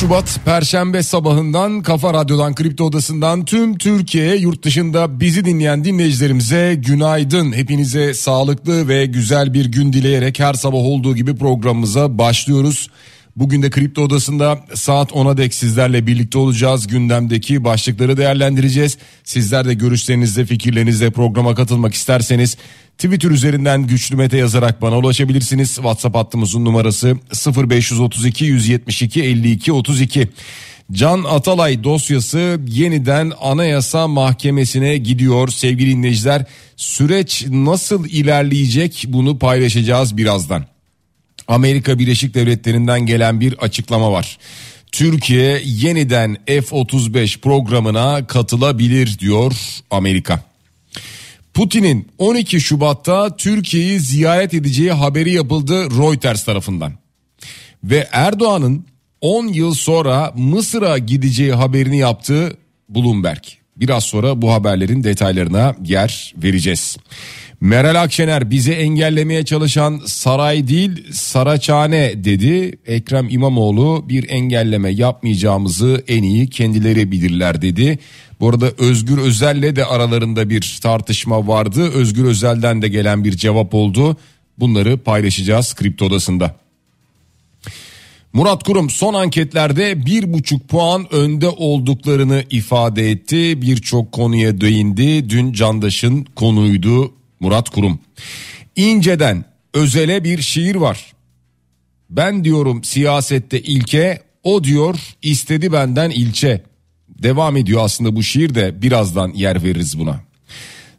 [0.00, 7.52] Şubat Perşembe sabahından Kafa Radyo'dan Kripto Odası'ndan tüm Türkiye yurt dışında bizi dinleyen dinleyicilerimize günaydın.
[7.52, 12.88] Hepinize sağlıklı ve güzel bir gün dileyerek her sabah olduğu gibi programımıza başlıyoruz.
[13.40, 16.86] Bugün de Kripto Odası'nda saat 10'a dek sizlerle birlikte olacağız.
[16.86, 18.98] Gündemdeki başlıkları değerlendireceğiz.
[19.24, 22.56] Sizler de görüşlerinizle, fikirlerinizle programa katılmak isterseniz
[22.98, 25.74] Twitter üzerinden güçlü mete yazarak bana ulaşabilirsiniz.
[25.74, 27.18] WhatsApp hattımızın numarası
[27.56, 30.28] 0532 172 52 32.
[30.92, 36.44] Can Atalay dosyası yeniden Anayasa Mahkemesi'ne gidiyor sevgili dinleyiciler.
[36.76, 40.79] Süreç nasıl ilerleyecek bunu paylaşacağız birazdan.
[41.48, 44.38] Amerika Birleşik Devletleri'nden gelen bir açıklama var.
[44.92, 49.52] Türkiye yeniden F-35 programına katılabilir diyor
[49.90, 50.42] Amerika.
[51.54, 56.92] Putin'in 12 Şubat'ta Türkiye'yi ziyaret edeceği haberi yapıldı Reuters tarafından.
[57.84, 58.86] Ve Erdoğan'ın
[59.20, 62.56] 10 yıl sonra Mısır'a gideceği haberini yaptı
[62.88, 63.59] Bloomberg.
[63.80, 66.96] Biraz sonra bu haberlerin detaylarına yer vereceğiz.
[67.60, 72.78] Meral Akşener bizi engellemeye çalışan saray değil Saraçhane dedi.
[72.86, 77.98] Ekrem İmamoğlu bir engelleme yapmayacağımızı en iyi kendileri bilirler dedi.
[78.40, 81.90] Bu arada Özgür Özel'le de aralarında bir tartışma vardı.
[81.90, 84.16] Özgür Özel'den de gelen bir cevap oldu.
[84.58, 86.56] Bunları paylaşacağız Kripto Odası'nda.
[88.32, 93.62] Murat Kurum son anketlerde bir buçuk puan önde olduklarını ifade etti.
[93.62, 95.30] Birçok konuya değindi.
[95.30, 98.00] Dün Candaş'ın konuydu Murat Kurum.
[98.76, 101.12] İnce'den özele bir şiir var.
[102.10, 106.62] Ben diyorum siyasette ilke, o diyor istedi benden ilçe.
[107.08, 110.20] Devam ediyor aslında bu şiir de birazdan yer veririz buna.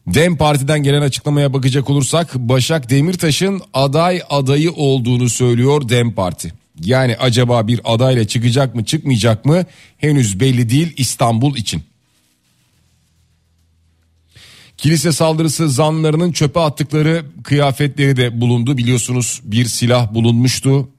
[0.08, 6.61] Dem Parti'den gelen açıklamaya bakacak olursak Başak Demirtaş'ın aday adayı olduğunu söylüyor Dem Parti.
[6.84, 9.66] Yani acaba bir adayla çıkacak mı çıkmayacak mı
[9.98, 11.84] henüz belli değil İstanbul için.
[14.78, 18.78] Kilise saldırısı zanlarının çöpe attıkları kıyafetleri de bulundu.
[18.78, 20.90] Biliyorsunuz bir silah bulunmuştu.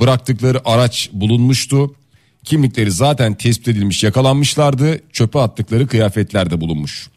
[0.00, 1.94] Bıraktıkları araç bulunmuştu.
[2.44, 5.00] Kimlikleri zaten tespit edilmiş yakalanmışlardı.
[5.12, 7.10] Çöpe attıkları kıyafetler de bulunmuş.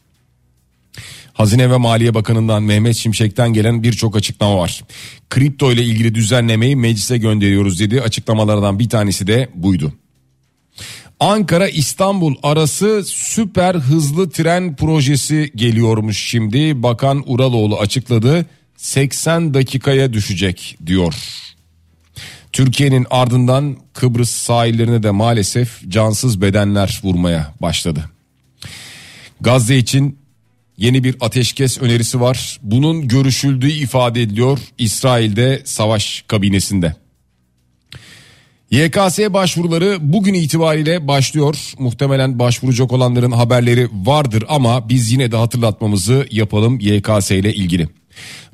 [1.34, 4.84] Hazine ve Maliye Bakanı'ndan Mehmet Şimşek'ten gelen birçok açıklama var.
[5.30, 8.00] Kripto ile ilgili düzenlemeyi meclise gönderiyoruz dedi.
[8.00, 9.92] Açıklamalardan bir tanesi de buydu.
[11.20, 16.82] Ankara İstanbul arası süper hızlı tren projesi geliyormuş şimdi.
[16.82, 18.46] Bakan Uraloğlu açıkladı.
[18.76, 21.14] 80 dakikaya düşecek diyor.
[22.52, 28.10] Türkiye'nin ardından Kıbrıs sahillerine de maalesef cansız bedenler vurmaya başladı.
[29.40, 30.18] Gazze için
[30.76, 32.58] yeni bir ateşkes önerisi var.
[32.62, 36.94] Bunun görüşüldüğü ifade ediliyor İsrail'de savaş kabinesinde.
[38.70, 41.72] YKS başvuruları bugün itibariyle başlıyor.
[41.78, 47.88] Muhtemelen başvuracak olanların haberleri vardır ama biz yine de hatırlatmamızı yapalım YKS ile ilgili.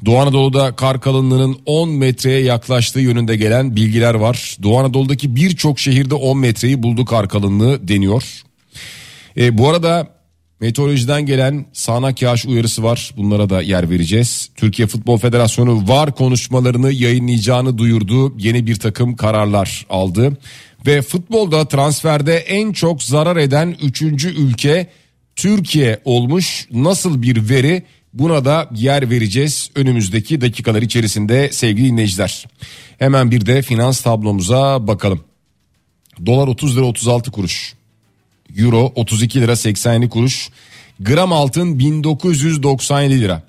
[0.05, 4.57] Doğu Anadolu'da kar kalınlığının 10 metreye yaklaştığı yönünde gelen bilgiler var.
[4.63, 8.43] Doğu Anadolu'daki birçok şehirde 10 metreyi buldu kar kalınlığı deniyor.
[9.37, 10.18] E, bu arada
[10.61, 13.15] meteorolojiden gelen sağanak yağış uyarısı var.
[13.17, 14.51] Bunlara da yer vereceğiz.
[14.57, 18.39] Türkiye Futbol Federasyonu var konuşmalarını yayınlayacağını duyurdu.
[18.39, 20.39] Yeni bir takım kararlar aldı.
[20.87, 24.03] Ve futbolda transferde en çok zarar eden 3.
[24.25, 24.87] ülke
[25.37, 26.69] Türkiye olmuş.
[26.73, 27.83] Nasıl bir veri?
[28.15, 32.47] Buna da yer vereceğiz önümüzdeki dakikalar içerisinde sevgili dinleyiciler.
[32.99, 35.21] Hemen bir de finans tablomuza bakalım.
[36.27, 37.78] Dolar 30 lira 36 kuruş.
[38.57, 40.51] Euro 32 lira 87 kuruş.
[41.01, 43.43] Gram altın 1997 lira.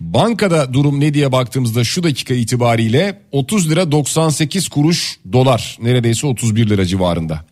[0.00, 6.70] Bankada durum ne diye baktığımızda şu dakika itibariyle 30 lira 98 kuruş dolar neredeyse 31
[6.70, 7.44] lira civarında.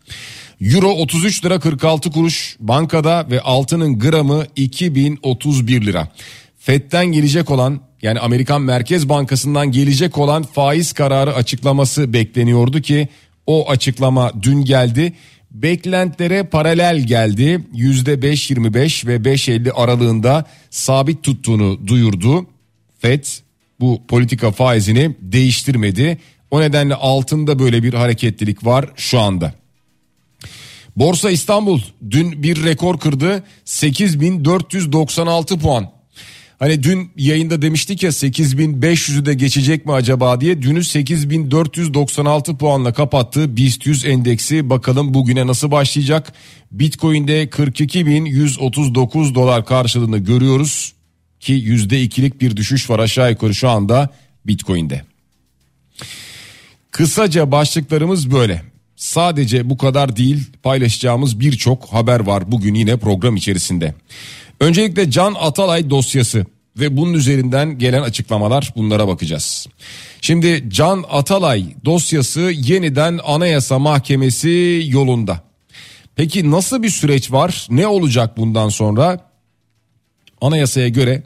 [0.61, 6.07] Euro 33 lira 46 kuruş bankada ve altının gramı 2031 lira.
[6.59, 13.07] FED'den gelecek olan yani Amerikan Merkez Bankası'ndan gelecek olan faiz kararı açıklaması bekleniyordu ki
[13.45, 15.13] O açıklama dün geldi.
[15.51, 17.61] Beklentilere paralel geldi.
[17.73, 22.45] %5.25 ve 5.50 aralığında sabit tuttuğunu duyurdu.
[22.99, 23.23] FED
[23.79, 26.17] bu politika faizini değiştirmedi.
[26.51, 29.53] O nedenle altında böyle bir hareketlilik var şu anda.
[30.95, 33.43] Borsa İstanbul dün bir rekor kırdı.
[33.65, 36.00] 8496 puan.
[36.61, 40.61] Hani dün yayında demiştik ya 8500'ü de geçecek mi acaba diye.
[40.61, 46.33] Dünü 8496 puanla kapattığı BIST 100 endeksi bakalım bugüne nasıl başlayacak.
[46.71, 50.93] Bitcoin'de 42139 dolar karşılığını görüyoruz
[51.39, 54.09] ki %2'lik bir düşüş var aşağı yukarı şu anda
[54.45, 55.01] Bitcoin'de.
[56.91, 58.61] Kısaca başlıklarımız böyle.
[58.95, 63.93] Sadece bu kadar değil paylaşacağımız birçok haber var bugün yine program içerisinde.
[64.61, 66.45] Öncelikle Can Atalay dosyası
[66.79, 69.67] ve bunun üzerinden gelen açıklamalar bunlara bakacağız.
[70.21, 75.41] Şimdi Can Atalay dosyası yeniden Anayasa Mahkemesi yolunda.
[76.15, 77.67] Peki nasıl bir süreç var?
[77.69, 79.31] Ne olacak bundan sonra?
[80.41, 81.23] Anayasaya göre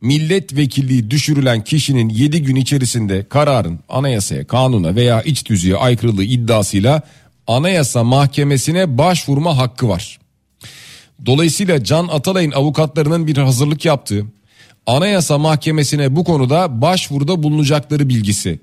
[0.00, 7.02] milletvekilliği düşürülen kişinin 7 gün içerisinde kararın anayasaya, kanuna veya iç tüzüğe aykırılığı iddiasıyla
[7.46, 10.18] Anayasa Mahkemesi'ne başvurma hakkı var.
[11.26, 14.26] Dolayısıyla Can Atalay'ın avukatlarının bir hazırlık yaptığı
[14.86, 18.60] Anayasa Mahkemesi'ne bu konuda başvuruda bulunacakları bilgisi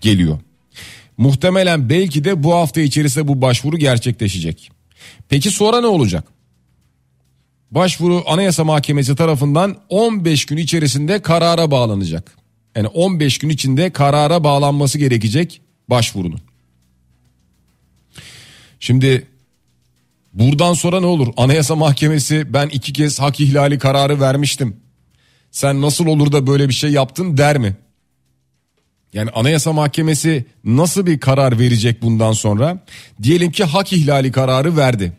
[0.00, 0.38] geliyor.
[1.16, 4.70] Muhtemelen belki de bu hafta içerisinde bu başvuru gerçekleşecek.
[5.28, 6.24] Peki sonra ne olacak?
[7.70, 12.36] Başvuru Anayasa Mahkemesi tarafından 15 gün içerisinde karara bağlanacak.
[12.76, 16.40] Yani 15 gün içinde karara bağlanması gerekecek başvurunun.
[18.80, 19.26] Şimdi
[20.32, 21.28] buradan sonra ne olur?
[21.36, 24.76] Anayasa Mahkemesi ben iki kez hak ihlali kararı vermiştim.
[25.50, 27.76] Sen nasıl olur da böyle bir şey yaptın der mi?
[29.12, 32.78] Yani Anayasa Mahkemesi nasıl bir karar verecek bundan sonra?
[33.22, 35.12] Diyelim ki hak ihlali kararı verdi.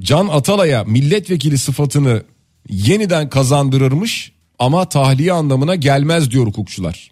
[0.00, 2.22] Can Atalay'a milletvekili sıfatını
[2.68, 7.10] yeniden kazandırırmış ama tahliye anlamına gelmez diyor hukukçular.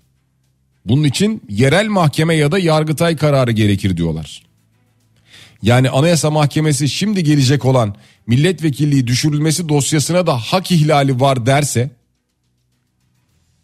[0.84, 4.47] Bunun için yerel mahkeme ya da yargıtay kararı gerekir diyorlar.
[5.62, 7.94] Yani Anayasa Mahkemesi şimdi gelecek olan
[8.26, 11.90] milletvekilliği düşürülmesi dosyasına da hak ihlali var derse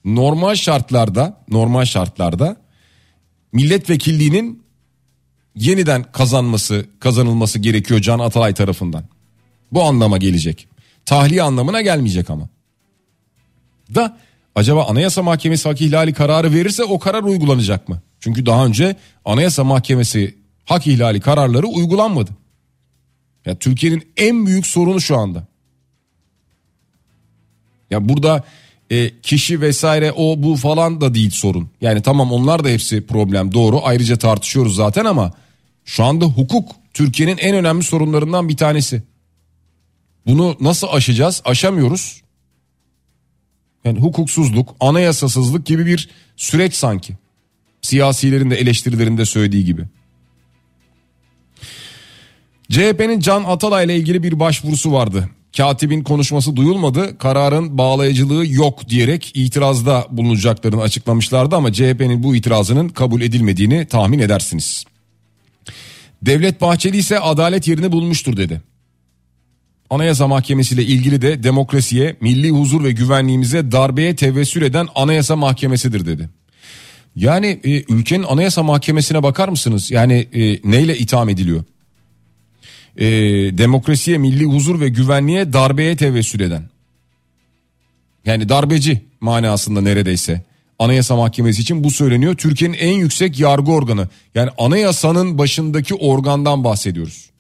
[0.04, 2.56] normal şartlarda normal şartlarda
[3.52, 4.62] milletvekilliğinin
[5.56, 9.04] yeniden kazanması kazanılması gerekiyor Can Atalay tarafından.
[9.72, 10.68] Bu anlama gelecek.
[11.06, 12.48] Tahliye anlamına gelmeyecek ama.
[13.94, 14.18] Da
[14.54, 18.02] acaba Anayasa Mahkemesi hak ihlali kararı verirse o karar uygulanacak mı?
[18.20, 22.30] Çünkü daha önce Anayasa Mahkemesi hak ihlali kararları uygulanmadı.
[23.46, 25.46] Ya Türkiye'nin en büyük sorunu şu anda.
[27.90, 28.44] Ya burada
[28.90, 31.68] e, kişi vesaire o bu falan da değil sorun.
[31.80, 35.32] Yani tamam onlar da hepsi problem doğru ayrıca tartışıyoruz zaten ama
[35.84, 39.02] şu anda hukuk Türkiye'nin en önemli sorunlarından bir tanesi.
[40.26, 41.42] Bunu nasıl aşacağız?
[41.44, 42.22] Aşamıyoruz.
[43.84, 47.14] Yani hukuksuzluk, anayasasızlık gibi bir süreç sanki.
[47.82, 49.84] Siyasilerin de eleştirilerinde söylediği gibi.
[52.70, 55.28] CHP'nin Can Atalay ile ilgili bir başvurusu vardı.
[55.56, 63.20] Katibin konuşması duyulmadı, kararın bağlayıcılığı yok diyerek itirazda bulunacaklarını açıklamışlardı ama CHP'nin bu itirazının kabul
[63.20, 64.84] edilmediğini tahmin edersiniz.
[66.22, 68.60] Devlet Bahçeli ise adalet yerini bulmuştur dedi.
[69.90, 76.06] Anayasa Mahkemesi ile ilgili de demokrasiye, milli huzur ve güvenliğimize darbeye tevessül eden Anayasa Mahkemesi'dir
[76.06, 76.28] dedi.
[77.16, 79.90] Yani e, ülkenin Anayasa Mahkemesi'ne bakar mısınız?
[79.90, 81.64] Yani e, neyle itham ediliyor?
[82.96, 83.06] E,
[83.58, 86.62] demokrasiye, milli huzur ve güvenliğe darbeye tevessül eden.
[88.26, 90.42] Yani darbeci manasında neredeyse.
[90.78, 92.34] Anayasa Mahkemesi için bu söyleniyor.
[92.34, 94.08] Türkiye'nin en yüksek yargı organı.
[94.34, 97.30] Yani anayasanın başındaki organdan bahsediyoruz.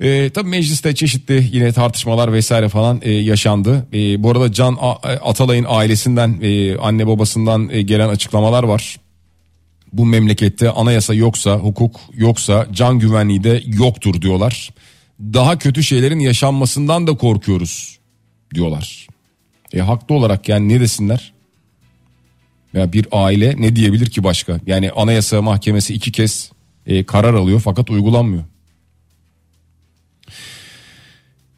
[0.00, 3.86] E, tabii mecliste çeşitli yine tartışmalar vesaire falan e, yaşandı.
[3.92, 9.00] E, bu arada Can Atalay'ın ailesinden e, anne babasından e, gelen açıklamalar var
[9.98, 14.70] bu memlekette anayasa yoksa, hukuk yoksa can güvenliği de yoktur diyorlar.
[15.20, 17.98] Daha kötü şeylerin yaşanmasından da korkuyoruz
[18.54, 19.06] diyorlar.
[19.72, 21.32] E haklı olarak yani ne desinler?
[22.74, 24.60] Ya bir aile ne diyebilir ki başka?
[24.66, 26.52] Yani anayasa mahkemesi iki kez
[26.86, 28.44] e, karar alıyor fakat uygulanmıyor.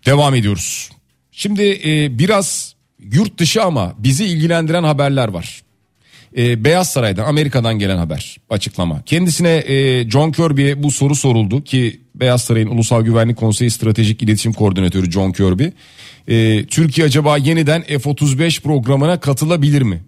[0.07, 0.91] Devam ediyoruz.
[1.33, 2.75] Şimdi e, biraz
[3.13, 5.63] yurt dışı ama bizi ilgilendiren haberler var
[6.37, 9.03] e, Beyaz Saray'dan Amerika'dan gelen haber açıklama.
[9.03, 14.53] Kendisine e, John Kirby'ye bu soru soruldu ki Beyaz Saray'ın Ulusal Güvenlik Konseyi Stratejik İletişim
[14.53, 15.65] Koordinatörü John Kirby.
[16.29, 20.03] E, Türkiye acaba yeniden F-35 programına katılabilir mi?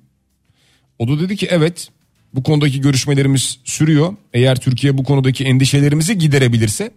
[0.98, 1.88] O da dedi ki evet
[2.34, 4.14] bu konudaki görüşmelerimiz sürüyor.
[4.32, 6.90] Eğer Türkiye bu konudaki endişelerimizi giderebilirse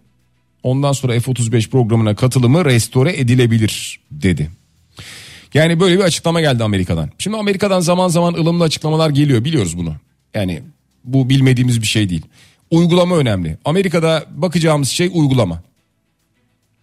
[0.62, 4.50] ondan sonra F-35 programına katılımı restore edilebilir dedi.
[5.54, 7.10] Yani böyle bir açıklama geldi Amerika'dan.
[7.18, 9.94] Şimdi Amerika'dan zaman zaman ılımlı açıklamalar geliyor biliyoruz bunu.
[10.34, 10.62] Yani
[11.04, 12.22] bu bilmediğimiz bir şey değil.
[12.70, 13.58] Uygulama önemli.
[13.64, 15.62] Amerika'da bakacağımız şey uygulama.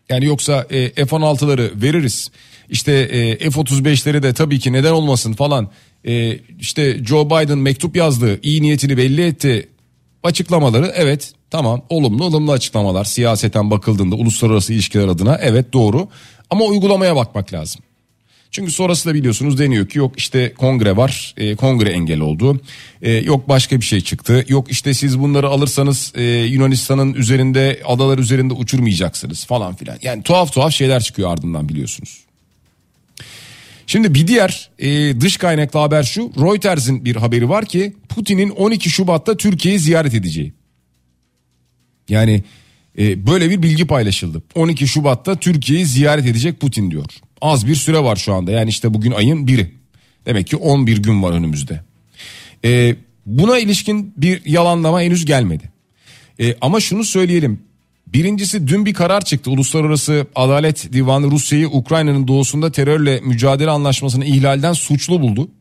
[0.09, 2.31] Yani yoksa e, F-16'ları veririz.
[2.69, 5.69] İşte e, F-35'leri de tabii ki neden olmasın falan.
[6.07, 9.69] E, işte Joe Biden mektup yazdı, iyi niyetini belli etti.
[10.23, 16.07] Açıklamaları evet tamam olumlu ılımlı açıklamalar siyaseten bakıldığında uluslararası ilişkiler adına evet doğru.
[16.49, 17.81] Ama uygulamaya bakmak lazım.
[18.51, 22.61] Çünkü sonrası da biliyorsunuz deniyor ki yok işte kongre var e, kongre engel oldu
[23.01, 28.17] e, yok başka bir şey çıktı yok işte siz bunları alırsanız e, Yunanistan'ın üzerinde adalar
[28.17, 32.19] üzerinde uçurmayacaksınız falan filan yani tuhaf tuhaf şeyler çıkıyor ardından biliyorsunuz.
[33.87, 38.89] Şimdi bir diğer e, dış kaynaklı haber şu Reuters'in bir haberi var ki Putin'in 12
[38.89, 40.53] Şubat'ta Türkiye'yi ziyaret edeceği.
[42.09, 42.43] Yani
[42.97, 44.41] e, böyle bir bilgi paylaşıldı.
[44.55, 47.05] 12 Şubat'ta Türkiye'yi ziyaret edecek Putin diyor.
[47.41, 49.71] Az bir süre var şu anda yani işte bugün ayın biri.
[50.25, 51.81] Demek ki 11 gün var önümüzde.
[52.65, 52.95] E,
[53.25, 55.71] buna ilişkin bir yalanlama henüz gelmedi.
[56.39, 57.59] E, ama şunu söyleyelim.
[58.07, 59.51] Birincisi dün bir karar çıktı.
[59.51, 65.51] Uluslararası Adalet Divanı Rusya'yı Ukrayna'nın doğusunda terörle mücadele anlaşmasını ihlalden suçlu buldu.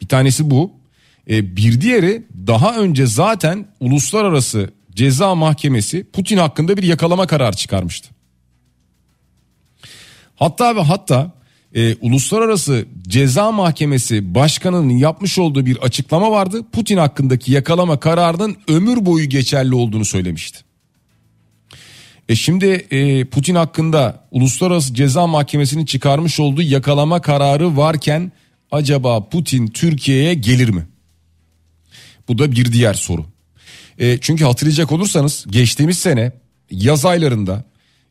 [0.00, 0.72] Bir tanesi bu.
[1.30, 8.08] E, bir diğeri daha önce zaten Uluslararası Ceza Mahkemesi Putin hakkında bir yakalama kararı çıkarmıştı.
[10.36, 11.32] Hatta ve hatta
[11.74, 16.64] e, Uluslararası Ceza Mahkemesi Başkanı'nın yapmış olduğu bir açıklama vardı.
[16.72, 20.60] Putin hakkındaki yakalama kararının ömür boyu geçerli olduğunu söylemişti.
[22.28, 28.32] E şimdi e, Putin hakkında Uluslararası Ceza Mahkemesi'nin çıkarmış olduğu yakalama kararı varken
[28.70, 30.86] acaba Putin Türkiye'ye gelir mi?
[32.28, 33.26] Bu da bir diğer soru.
[33.98, 36.32] E, çünkü hatırlayacak olursanız geçtiğimiz sene
[36.70, 37.64] yaz aylarında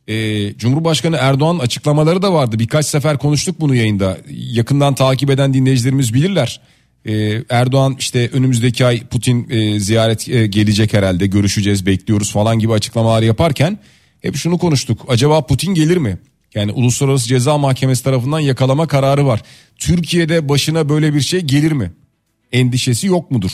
[0.07, 2.59] e, Cumhurbaşkanı Erdoğan açıklamaları da vardı.
[2.59, 4.17] Birkaç sefer konuştuk bunu yayında.
[4.29, 6.61] Yakından takip eden dinleyicilerimiz bilirler.
[7.05, 9.47] E, Erdoğan işte önümüzdeki ay Putin
[9.79, 13.79] ziyaret gelecek herhalde görüşeceğiz bekliyoruz falan gibi açıklamalar yaparken
[14.21, 15.05] hep şunu konuştuk.
[15.07, 16.17] Acaba Putin gelir mi?
[16.55, 19.41] Yani Uluslararası Ceza Mahkemesi tarafından yakalama kararı var.
[19.77, 21.91] Türkiye'de başına böyle bir şey gelir mi?
[22.51, 23.51] Endişesi yok mudur?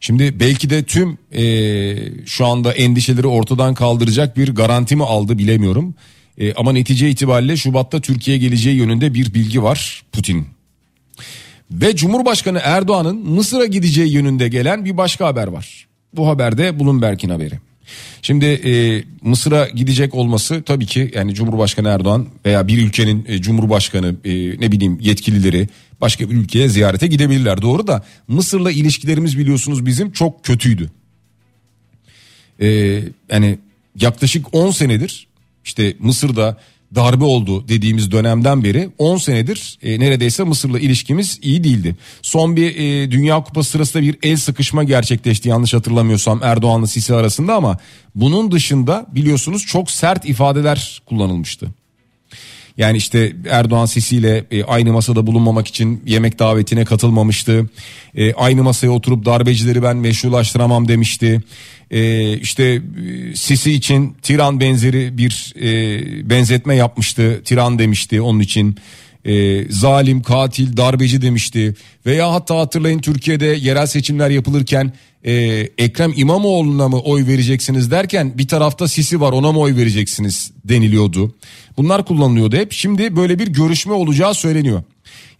[0.00, 5.94] Şimdi belki de tüm e, şu anda endişeleri ortadan kaldıracak bir garanti mi aldı bilemiyorum.
[6.38, 10.46] E, ama netice itibariyle Şubat'ta Türkiye'ye geleceği yönünde bir bilgi var Putin.
[11.70, 15.86] Ve Cumhurbaşkanı Erdoğan'ın Mısır'a gideceği yönünde gelen bir başka haber var.
[16.12, 17.54] Bu haberde Bloomberg'in haberi.
[18.22, 24.14] Şimdi e, Mısır'a gidecek olması tabii ki yani Cumhurbaşkanı Erdoğan veya bir ülkenin e, Cumhurbaşkanı
[24.24, 25.68] e, ne bileyim yetkilileri
[26.00, 27.62] başka bir ülkeye ziyarete gidebilirler.
[27.62, 30.90] Doğru da Mısır'la ilişkilerimiz biliyorsunuz bizim çok kötüydü.
[32.60, 32.68] E,
[33.30, 33.58] yani
[34.00, 35.26] yaklaşık 10 senedir
[35.64, 36.56] işte Mısır'da
[36.94, 41.96] darbe oldu dediğimiz dönemden beri 10 senedir e, neredeyse Mısır'la ilişkimiz iyi değildi.
[42.22, 47.54] Son bir e, Dünya Kupası sırasında bir el sıkışma gerçekleşti yanlış hatırlamıyorsam Erdoğan'la Sisi arasında
[47.54, 47.78] ama
[48.14, 51.66] bunun dışında biliyorsunuz çok sert ifadeler kullanılmıştı.
[52.78, 57.66] Yani işte Erdoğan Sisi ile e, aynı masada bulunmamak için yemek davetine katılmamıştı.
[58.14, 61.40] E, aynı masaya oturup darbecileri ben meşrulaştıramam demişti.
[61.90, 67.42] E, işte e, Sisi için tiran benzeri bir e, benzetme yapmıştı.
[67.44, 68.76] Tiran demişti onun için
[69.26, 71.74] e, zalim, katil, darbeci demişti.
[72.06, 74.92] Veya hatta hatırlayın Türkiye'de yerel seçimler yapılırken
[75.24, 75.32] e,
[75.78, 81.34] Ekrem İmamoğlu'na mı oy vereceksiniz derken bir tarafta Sisi var ona mı oy vereceksiniz deniliyordu.
[81.76, 82.72] Bunlar kullanılıyordu hep.
[82.72, 84.82] Şimdi böyle bir görüşme olacağı söyleniyor.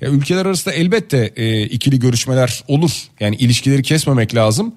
[0.01, 2.91] Ya ülkeler arasında elbette e, ikili görüşmeler olur.
[3.21, 4.75] Yani ilişkileri kesmemek lazım.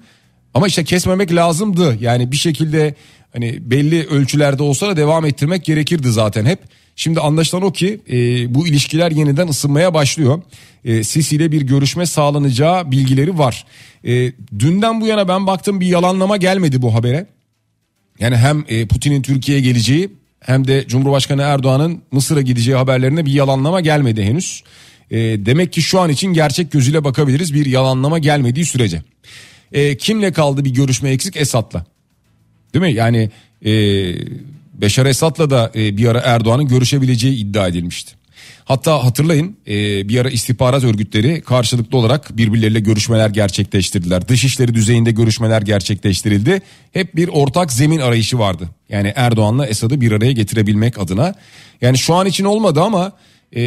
[0.54, 1.98] Ama işte kesmemek lazımdı.
[2.00, 2.94] Yani bir şekilde
[3.32, 6.58] hani belli ölçülerde olsa da devam ettirmek gerekirdi zaten hep.
[7.00, 8.14] Şimdi anlaşılan o ki e,
[8.54, 10.42] bu ilişkiler yeniden ısınmaya başlıyor.
[10.84, 13.66] E, Sisi ile bir görüşme sağlanacağı bilgileri var.
[14.04, 17.26] E, dünden bu yana ben baktım bir yalanlama gelmedi bu habere.
[18.18, 23.80] Yani hem e, Putin'in Türkiye'ye geleceği hem de Cumhurbaşkanı Erdoğan'ın Mısır'a gideceği haberlerine bir yalanlama
[23.80, 24.62] gelmedi henüz.
[25.10, 29.02] E, demek ki şu an için gerçek gözüyle bakabiliriz bir yalanlama gelmediği sürece.
[29.72, 31.36] E, kimle kaldı bir görüşme eksik?
[31.36, 31.86] Esad'la.
[32.74, 32.92] Değil mi?
[32.92, 33.30] Yani
[33.64, 33.72] e,
[34.80, 38.12] Beşar Esad'la da e, bir ara Erdoğan'ın görüşebileceği iddia edilmişti.
[38.64, 44.28] Hatta hatırlayın e, bir ara istihbarat örgütleri karşılıklı olarak birbirleriyle görüşmeler gerçekleştirdiler.
[44.28, 46.62] Dışişleri düzeyinde görüşmeler gerçekleştirildi.
[46.92, 48.68] Hep bir ortak zemin arayışı vardı.
[48.88, 51.34] Yani Erdoğan'la Esad'ı bir araya getirebilmek adına.
[51.80, 53.12] Yani şu an için olmadı ama
[53.56, 53.62] e,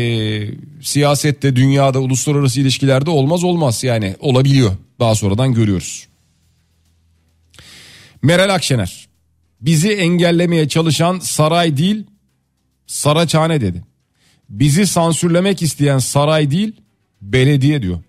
[0.81, 4.71] siyasette, dünyada, uluslararası ilişkilerde olmaz olmaz yani olabiliyor.
[4.99, 6.07] Daha sonradan görüyoruz.
[8.21, 9.12] Meral Akşener
[9.65, 12.03] bizi engellemeye çalışan saray değil
[12.87, 13.83] Saraçhane dedi.
[14.49, 16.81] Bizi sansürlemek isteyen saray değil
[17.21, 17.99] belediye diyor.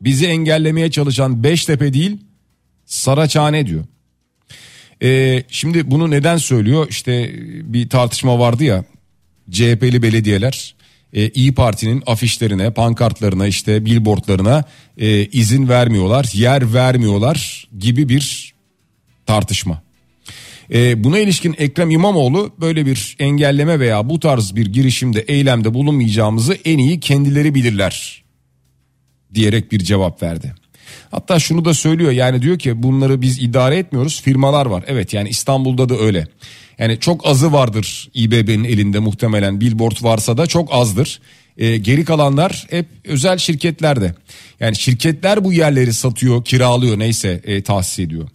[0.00, 2.18] Bizi engellemeye çalışan Beştepe değil
[2.84, 3.84] Saraçhane diyor.
[5.02, 6.86] Ee, şimdi bunu neden söylüyor?
[6.90, 7.32] İşte
[7.72, 8.84] bir tartışma vardı ya
[9.50, 10.74] CHP'li belediyeler
[11.12, 14.64] e, İyi Parti'nin afişlerine, pankartlarına, işte billboardlarına
[14.98, 18.54] e, izin vermiyorlar, yer vermiyorlar gibi bir
[19.26, 19.82] tartışma.
[20.74, 26.56] E, buna ilişkin Ekrem İmamoğlu böyle bir engelleme veya bu tarz bir girişimde, eylemde bulunmayacağımızı
[26.64, 28.24] en iyi kendileri bilirler
[29.34, 30.54] diyerek bir cevap verdi.
[31.10, 34.84] Hatta şunu da söylüyor yani diyor ki bunları biz idare etmiyoruz firmalar var.
[34.86, 36.28] Evet yani İstanbul'da da öyle.
[36.78, 41.20] Yani çok azı vardır İBB'nin elinde muhtemelen billboard varsa da çok azdır.
[41.56, 44.14] E, geri kalanlar hep özel şirketlerde.
[44.60, 48.28] Yani şirketler bu yerleri satıyor, kiralıyor neyse e, tahsis ediyor.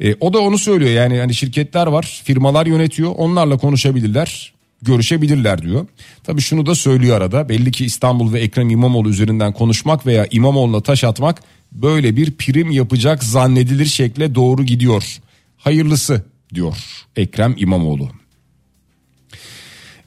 [0.00, 3.12] E, o da onu söylüyor yani hani şirketler var, firmalar yönetiyor.
[3.16, 5.86] Onlarla konuşabilirler, görüşebilirler diyor.
[6.24, 7.48] Tabii şunu da söylüyor arada.
[7.48, 12.70] Belli ki İstanbul ve Ekrem İmamoğlu üzerinden konuşmak veya İmamoğlu'na taş atmak böyle bir prim
[12.70, 15.18] yapacak zannedilir şekle doğru gidiyor.
[15.56, 16.24] Hayırlısı
[16.54, 16.76] diyor
[17.16, 18.08] Ekrem İmamoğlu.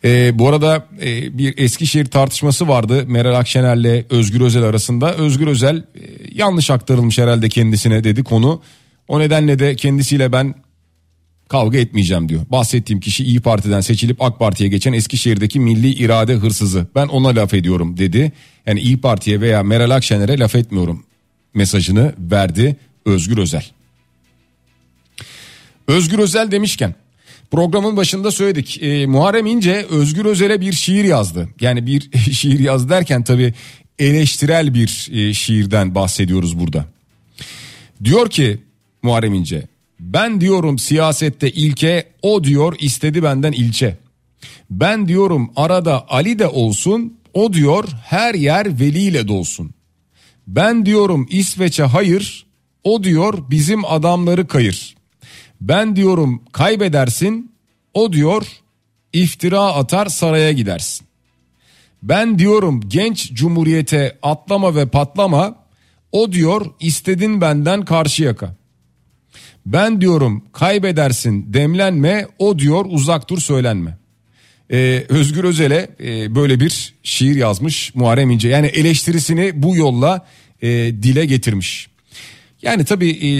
[0.05, 5.13] Ee, bu arada e, bir Eskişehir tartışması vardı Meral Akşener'le Özgür Özel arasında.
[5.13, 5.83] Özgür Özel e,
[6.31, 8.61] yanlış aktarılmış herhalde kendisine dedi konu.
[9.07, 10.55] O nedenle de kendisiyle ben
[11.49, 12.41] kavga etmeyeceğim diyor.
[12.49, 16.87] Bahsettiğim kişi İyi Parti'den seçilip AK Parti'ye geçen Eskişehir'deki milli irade hırsızı.
[16.95, 18.31] Ben ona laf ediyorum dedi.
[18.65, 21.05] Yani İyi Parti'ye veya Meral Akşener'e laf etmiyorum
[21.53, 23.65] mesajını verdi Özgür Özel.
[25.87, 26.95] Özgür Özel demişken
[27.51, 28.83] programın başında söyledik.
[28.83, 31.49] E, Muharrem İnce Özgür Özel'e bir şiir yazdı.
[31.61, 33.53] Yani bir şiir yaz derken tabii
[33.99, 36.85] eleştirel bir e, şiirden bahsediyoruz burada.
[38.03, 38.59] Diyor ki
[39.05, 39.67] Muharrem İnce
[39.99, 43.97] ben diyorum siyasette ilke o diyor istedi benden ilçe.
[44.69, 49.71] Ben diyorum arada Ali de olsun o diyor her yer veliyle dolsun.
[50.47, 52.45] Ben diyorum İsveç'e hayır
[52.83, 54.95] o diyor bizim adamları kayır.
[55.61, 57.51] Ben diyorum kaybedersin
[57.93, 58.47] o diyor
[59.13, 61.07] iftira atar saraya gidersin.
[62.03, 65.55] Ben diyorum genç cumhuriyete atlama ve patlama
[66.11, 68.55] o diyor istedin benden karşı yaka.
[69.65, 73.97] Ben diyorum kaybedersin demlenme o diyor uzak dur söylenme.
[74.71, 78.49] Ee, Özgür Özel'e e, böyle bir şiir yazmış Muharrem İnce.
[78.49, 80.25] Yani eleştirisini bu yolla
[80.61, 80.67] e,
[81.03, 81.87] dile getirmiş.
[82.61, 83.31] Yani tabii e,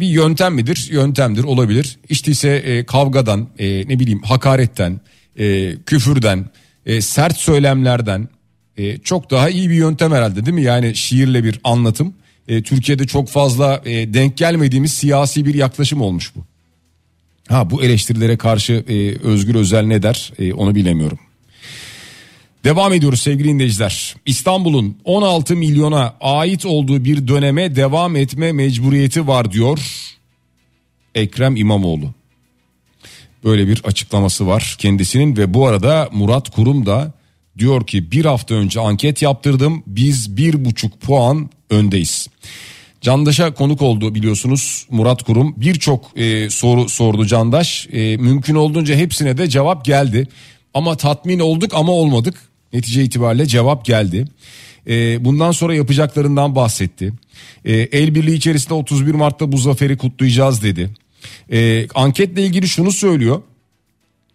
[0.00, 0.88] bir yöntem midir?
[0.92, 1.96] Yöntemdir olabilir.
[2.08, 5.00] İşte ise e, kavgadan, e, ne bileyim hakaretten,
[5.38, 6.50] e, küfürden,
[6.86, 8.28] e, sert söylemlerden
[8.76, 10.62] e, çok daha iyi bir yöntem herhalde değil mi?
[10.62, 12.14] Yani şiirle bir anlatım.
[12.48, 16.44] E, Türkiye'de çok fazla e, denk gelmediğimiz siyasi bir yaklaşım olmuş bu.
[17.48, 21.18] Ha bu eleştirilere karşı e, Özgür Özel ne der e, onu bilemiyorum.
[22.64, 24.16] Devam ediyoruz sevgili dinleyiciler.
[24.26, 29.78] İstanbul'un 16 milyona ait olduğu bir döneme devam etme mecburiyeti var diyor
[31.14, 32.14] Ekrem İmamoğlu.
[33.44, 37.12] Böyle bir açıklaması var kendisinin ve bu arada Murat Kurum da
[37.58, 42.28] diyor ki bir hafta önce anket yaptırdım biz bir buçuk puan öndeyiz.
[43.00, 49.38] Candaş'a konuk oldu biliyorsunuz Murat Kurum birçok e, soru sordu Candaş e, mümkün olduğunca hepsine
[49.38, 50.28] de cevap geldi
[50.74, 52.34] ama tatmin olduk ama olmadık
[52.72, 54.24] netice itibariyle cevap geldi.
[54.88, 57.12] E, bundan sonra yapacaklarından bahsetti.
[57.64, 60.90] E, el birliği içerisinde 31 Mart'ta bu zaferi kutlayacağız dedi.
[61.52, 63.42] E, anketle ilgili şunu söylüyor.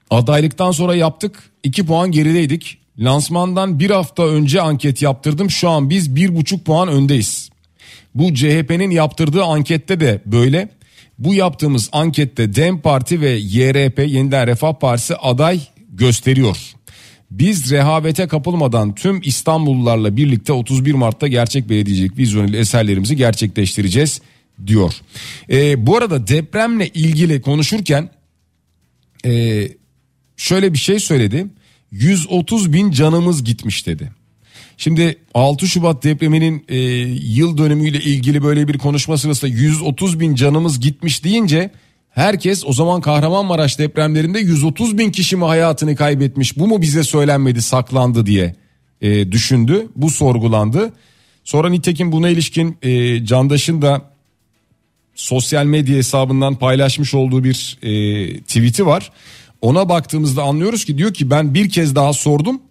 [0.10, 2.79] Adaylıktan sonra yaptık 2 puan gerideydik.
[3.00, 7.50] Lansmandan bir hafta önce anket yaptırdım şu an biz bir buçuk puan öndeyiz.
[8.16, 10.70] Bu CHP'nin yaptırdığı ankette de böyle.
[11.20, 16.58] Bu yaptığımız ankette DEM Parti ve YRP Yeniden Refah Partisi aday gösteriyor.
[17.32, 24.22] Biz rehavete kapılmadan tüm İstanbullularla birlikte 31 Mart'ta gerçek belediyecilik vizyonuyla eserlerimizi gerçekleştireceğiz
[24.68, 24.94] diyor.
[25.50, 28.10] Ee, bu arada depremle ilgili konuşurken
[29.26, 29.64] e,
[30.38, 31.48] şöyle bir şey söyledi.
[31.92, 34.12] 130 bin canımız gitmiş dedi.
[34.78, 36.78] Şimdi 6 Şubat depreminin e,
[37.38, 41.72] yıl dönümüyle ilgili böyle bir konuşma sırasında 130 bin canımız gitmiş deyince
[42.10, 47.62] herkes o zaman Kahramanmaraş depremlerinde 130 bin kişi mi hayatını kaybetmiş bu mu bize söylenmedi
[47.62, 48.56] saklandı diye
[49.02, 50.94] e, düşündü bu sorgulandı.
[51.44, 54.02] Sonra nitekim buna ilişkin e, Candaş'ın da
[55.16, 59.12] sosyal medya hesabından paylaşmış olduğu bir e, tweet'i var.
[59.62, 62.62] Ona baktığımızda anlıyoruz ki diyor ki ben bir kez daha sordum.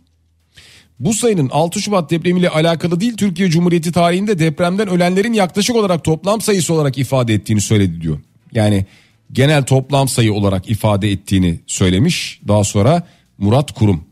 [1.01, 6.41] bu sayının 6 Şubat depremiyle alakalı değil Türkiye Cumhuriyeti tarihinde depremden ölenlerin yaklaşık olarak toplam
[6.41, 8.19] sayısı olarak ifade ettiğini söyledi diyor.
[8.53, 8.87] Yani
[9.33, 12.41] genel toplam sayı olarak ifade ettiğini söylemiş.
[12.49, 13.07] Daha sonra
[13.39, 14.05] Murat Kurum.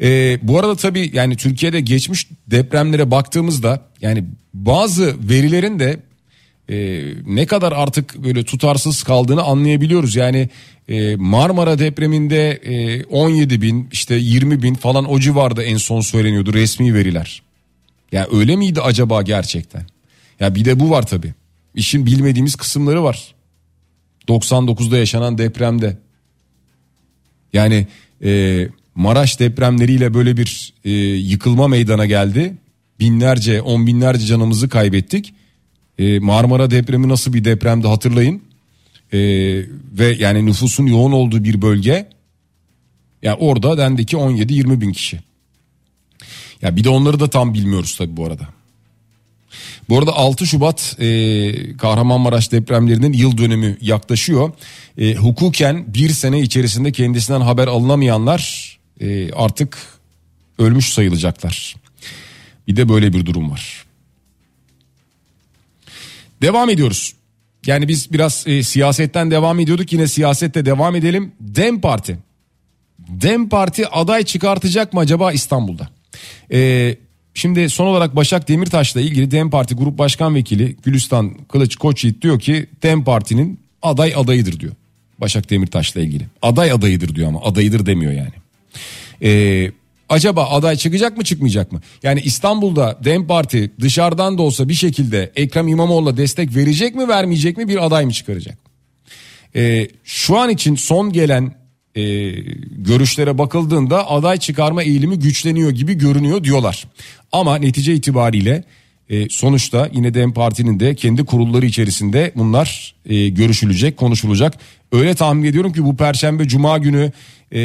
[0.00, 6.00] Ee, bu arada tabii yani Türkiye'de geçmiş depremlere baktığımızda yani bazı verilerin de
[6.72, 10.16] e, ne kadar artık böyle tutarsız kaldığını anlayabiliyoruz.
[10.16, 10.48] Yani
[10.88, 16.54] e, Marmara depreminde e, 17 bin işte 20 bin falan o civarda en son söyleniyordu
[16.54, 17.42] resmi veriler.
[18.12, 19.86] Ya yani öyle miydi acaba gerçekten?
[20.40, 21.34] Ya bir de bu var tabii.
[21.74, 23.34] İşin bilmediğimiz kısımları var.
[24.28, 25.98] 99'da yaşanan depremde.
[27.52, 27.86] Yani
[28.24, 32.54] e, Maraş depremleriyle böyle bir e, yıkılma meydana geldi.
[33.00, 35.34] Binlerce, on binlerce canımızı kaybettik.
[35.98, 38.42] E, Marmara depremi nasıl bir depremdi hatırlayın.
[39.12, 39.18] E,
[39.98, 42.08] ve yani nüfusun yoğun olduğu bir bölge.
[43.22, 45.20] Yani orada dendi ki 17-20 bin kişi.
[46.62, 48.48] Ya bir de onları da tam bilmiyoruz tabii bu arada.
[49.88, 54.52] Bu arada 6 Şubat e, Kahramanmaraş depremlerinin yıl dönümü yaklaşıyor.
[54.98, 59.78] E, hukuken bir sene içerisinde kendisinden haber alınamayanlar e, artık
[60.58, 61.76] ölmüş sayılacaklar.
[62.68, 63.84] Bir de böyle bir durum var.
[66.42, 67.14] Devam ediyoruz.
[67.66, 71.32] Yani biz biraz e, siyasetten devam ediyorduk yine siyasette devam edelim.
[71.40, 72.18] Dem Parti.
[73.08, 75.88] Dem Parti aday çıkartacak mı acaba İstanbul'da?
[76.52, 76.96] Ee,
[77.34, 82.40] şimdi son olarak Başak Demirtaş'la ilgili Dem Parti Grup Başkan Vekili Gülistan Kılıç Koçyiğit diyor
[82.40, 84.72] ki Dem Parti'nin aday adayıdır diyor.
[85.18, 86.26] Başak Demirtaş'la ilgili.
[86.42, 88.32] Aday adayıdır diyor ama adayıdır demiyor yani.
[89.22, 89.72] Ee,
[90.12, 91.80] acaba aday çıkacak mı çıkmayacak mı?
[92.02, 97.56] Yani İstanbul'da DEM Parti dışarıdan da olsa bir şekilde Ekrem İmamoğlu'na destek verecek mi vermeyecek
[97.56, 98.58] mi bir aday mı çıkaracak?
[99.56, 101.54] Ee, şu an için son gelen
[101.94, 102.30] e,
[102.70, 106.84] görüşlere bakıldığında aday çıkarma eğilimi güçleniyor gibi görünüyor diyorlar.
[107.32, 108.64] Ama netice itibariyle
[109.10, 114.54] e, sonuçta yine DEM Parti'nin de kendi kurulları içerisinde bunlar e, görüşülecek, konuşulacak.
[114.92, 117.12] Öyle tahmin ediyorum ki bu perşembe cuma günü
[117.52, 117.60] e,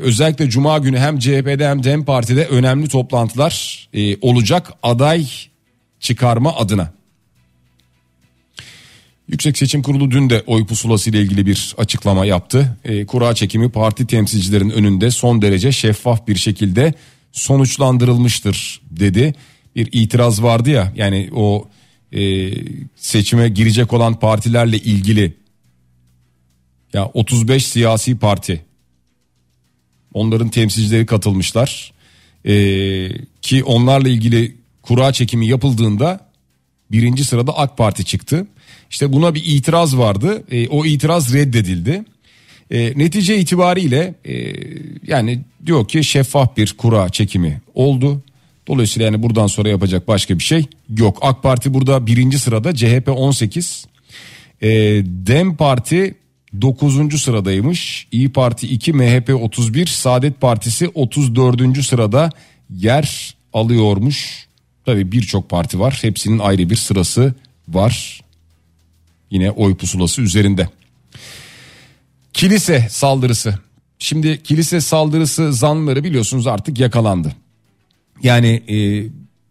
[0.00, 5.26] özellikle cuma günü hem CHP'de hem DEM Parti'de önemli toplantılar e, olacak aday
[6.00, 6.92] çıkarma adına.
[9.28, 12.76] Yüksek Seçim Kurulu dün de oy pusulası ile ilgili bir açıklama yaptı.
[12.84, 16.94] E, kura çekimi parti temsilcilerin önünde son derece şeffaf bir şekilde
[17.32, 19.34] sonuçlandırılmıştır dedi.
[19.76, 21.68] Bir itiraz vardı ya yani o
[22.12, 22.50] e,
[22.96, 25.34] seçime girecek olan partilerle ilgili
[26.92, 28.69] ya 35 siyasi parti
[30.14, 31.92] onların temsilcileri katılmışlar
[32.44, 32.54] e,
[33.42, 36.30] ki onlarla ilgili kura çekimi yapıldığında
[36.92, 38.46] birinci sırada AK Parti çıktı.
[38.90, 40.44] İşte buna bir itiraz vardı.
[40.50, 42.04] E, o itiraz reddedildi.
[42.70, 44.54] E, netice itibariyle e,
[45.06, 48.22] yani diyor ki şeffaf bir kura çekimi oldu.
[48.68, 50.64] Dolayısıyla yani buradan sonra yapacak başka bir şey
[50.96, 51.18] yok.
[51.22, 53.86] AK Parti burada birinci sırada CHP 18.
[54.62, 54.68] E,
[55.04, 56.14] Dem Parti
[56.60, 57.22] 9.
[57.22, 58.06] sıradaymış.
[58.12, 61.84] İyi Parti 2, MHP 31, Saadet Partisi 34.
[61.84, 62.30] sırada
[62.70, 64.46] yer alıyormuş.
[64.84, 65.98] Tabii birçok parti var.
[66.02, 67.34] Hepsinin ayrı bir sırası
[67.68, 68.20] var.
[69.30, 70.68] Yine oy pusulası üzerinde.
[72.32, 73.58] Kilise saldırısı.
[73.98, 77.32] Şimdi kilise saldırısı zanları biliyorsunuz artık yakalandı.
[78.22, 79.06] Yani e,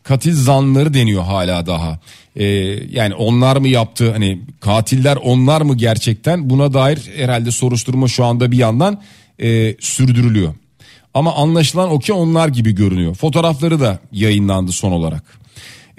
[0.10, 2.00] katil zanları deniyor hala daha.
[2.36, 2.46] E,
[2.90, 8.52] yani onlar mı yaptı hani katiller onlar mı gerçekten buna dair herhalde soruşturma şu anda
[8.52, 9.02] bir yandan
[9.42, 10.54] e, sürdürülüyor.
[11.14, 13.16] Ama anlaşılan o ki onlar gibi görünüyor.
[13.16, 15.24] Fotoğrafları da yayınlandı son olarak.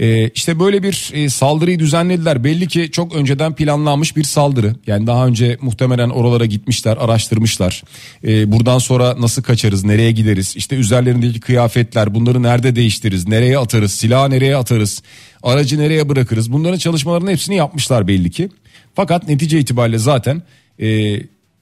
[0.01, 2.45] Ee, işte böyle bir e, saldırıyı düzenlediler.
[2.45, 4.75] Belli ki çok önceden planlanmış bir saldırı.
[4.87, 7.83] Yani daha önce muhtemelen oralara gitmişler, araştırmışlar.
[8.25, 10.57] Ee, buradan sonra nasıl kaçarız, nereye gideriz?
[10.57, 15.03] İşte üzerlerindeki kıyafetler, bunları nerede değiştiririz, nereye atarız, silahı nereye atarız,
[15.43, 16.53] aracı nereye bırakırız?
[16.53, 18.49] Bunların çalışmalarının hepsini yapmışlar belli ki.
[18.95, 20.43] Fakat netice itibariyle zaten
[20.81, 21.17] e,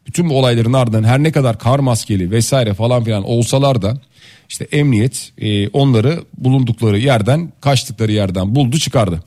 [0.07, 4.01] bütün bu olayların ardından her ne kadar kar maskeli vesaire falan filan olsalar da
[4.49, 9.23] işte emniyet e, onları bulundukları yerden kaçtıkları yerden buldu çıkardı.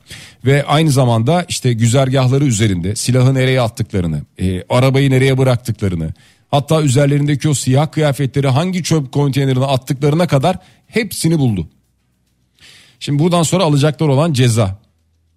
[0.46, 6.14] Ve aynı zamanda işte güzergahları üzerinde silahı nereye attıklarını, e, arabayı nereye bıraktıklarını,
[6.52, 10.58] hatta üzerlerindeki o siyah kıyafetleri hangi çöp konteynerine attıklarına kadar
[10.88, 11.68] hepsini buldu.
[13.00, 14.82] Şimdi buradan sonra alacaklar olan ceza.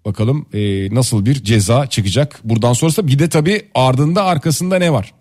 [0.05, 2.39] Bakalım e, nasıl bir ceza çıkacak.
[2.43, 5.13] Buradan sonrası bir de tabii ardında arkasında ne var?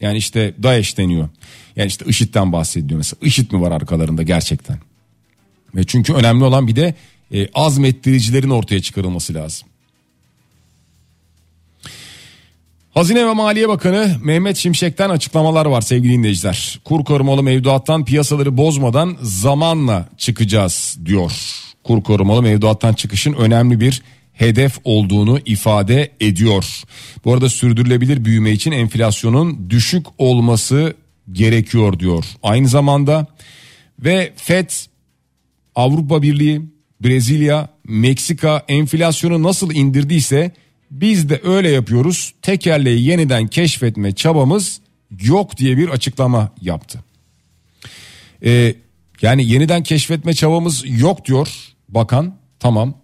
[0.00, 1.28] Yani işte DAEŞ deniyor.
[1.76, 3.20] Yani işte IŞİD'den bahsediyor mesela.
[3.22, 4.78] IŞİD mi var arkalarında gerçekten?
[5.74, 6.94] Ve çünkü önemli olan bir de
[7.32, 9.68] e, azmettiricilerin ortaya çıkarılması lazım.
[12.94, 16.80] Hazine ve Maliye Bakanı Mehmet Şimşek'ten açıklamalar var sevgili dinleyiciler.
[16.84, 21.32] Kur korumalı mevduattan piyasaları bozmadan zamanla çıkacağız diyor.
[21.84, 24.02] Kur korumalı mevduattan çıkışın önemli bir
[24.34, 26.82] hedef olduğunu ifade ediyor.
[27.24, 30.94] Bu arada sürdürülebilir büyüme için enflasyonun düşük olması
[31.32, 32.24] gerekiyor diyor.
[32.42, 33.26] Aynı zamanda
[33.98, 34.70] ve FED
[35.74, 36.62] Avrupa Birliği,
[37.00, 40.50] Brezilya, Meksika enflasyonu nasıl indirdiyse
[40.90, 42.34] biz de öyle yapıyoruz.
[42.42, 44.80] Tekerleği yeniden keşfetme çabamız
[45.22, 47.04] yok diye bir açıklama yaptı.
[48.44, 48.74] Ee,
[49.22, 51.48] yani yeniden keşfetme çabamız yok diyor
[51.88, 52.36] bakan.
[52.60, 53.03] Tamam.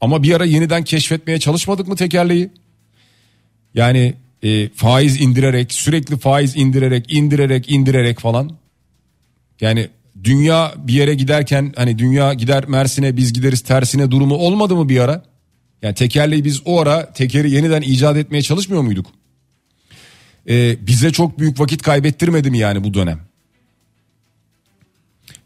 [0.00, 2.50] Ama bir ara yeniden keşfetmeye çalışmadık mı tekerleği?
[3.74, 8.50] Yani e, faiz indirerek sürekli faiz indirerek indirerek indirerek falan.
[9.60, 9.88] Yani
[10.24, 15.00] dünya bir yere giderken hani dünya gider Mersin'e biz gideriz tersine durumu olmadı mı bir
[15.00, 15.24] ara?
[15.82, 19.06] Yani tekerleği biz o ara tekeri yeniden icat etmeye çalışmıyor muyduk?
[20.48, 23.27] Ee, bize çok büyük vakit kaybettirmedi mi yani bu dönem?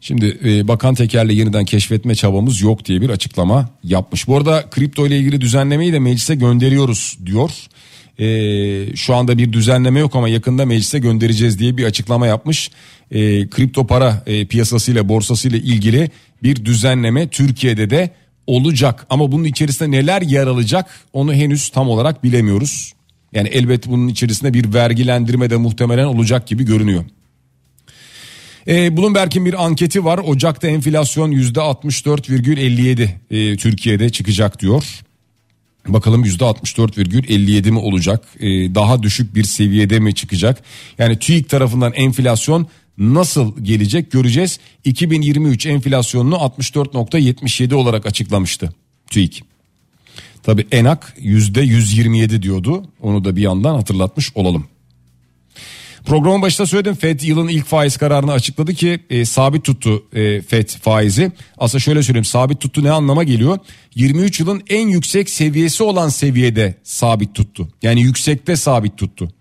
[0.05, 4.27] Şimdi e, bakan tekerle yeniden keşfetme çabamız yok diye bir açıklama yapmış.
[4.27, 7.49] Bu arada kripto ile ilgili düzenlemeyi de meclise gönderiyoruz diyor.
[8.19, 12.71] E, şu anda bir düzenleme yok ama yakında meclise göndereceğiz diye bir açıklama yapmış.
[13.11, 16.11] E, kripto para e, piyasasıyla borsasıyla ilgili
[16.43, 18.09] bir düzenleme Türkiye'de de
[18.47, 19.05] olacak.
[19.09, 22.93] Ama bunun içerisinde neler yer alacak onu henüz tam olarak bilemiyoruz.
[23.33, 27.03] Yani elbet bunun içerisinde bir vergilendirme de muhtemelen olacak gibi görünüyor.
[28.67, 30.17] E, Bloomberg'in bir anketi var.
[30.17, 35.03] Ocak'ta enflasyon %64,57 e, Türkiye'de çıkacak diyor.
[35.87, 38.25] Bakalım %64,57 mi olacak?
[38.39, 40.63] E, daha düşük bir seviyede mi çıkacak?
[40.97, 44.59] Yani TÜİK tarafından enflasyon nasıl gelecek göreceğiz.
[44.83, 48.73] 2023 enflasyonunu 64.77 olarak açıklamıştı
[49.09, 49.43] TÜİK.
[50.43, 52.85] Tabi ENAK %127 diyordu.
[53.01, 54.67] Onu da bir yandan hatırlatmış olalım.
[56.05, 60.69] Programın başında söyledim FED yılın ilk faiz kararını açıkladı ki e, sabit tuttu e, FED
[60.69, 61.31] faizi.
[61.57, 63.59] Aslında şöyle söyleyeyim sabit tuttu ne anlama geliyor?
[63.95, 67.67] 23 yılın en yüksek seviyesi olan seviyede sabit tuttu.
[67.81, 69.31] Yani yüksekte sabit tuttu.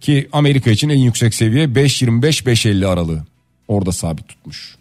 [0.00, 3.24] Ki Amerika için en yüksek seviye 5.25-5.50 aralığı.
[3.68, 4.76] Orada sabit tutmuş.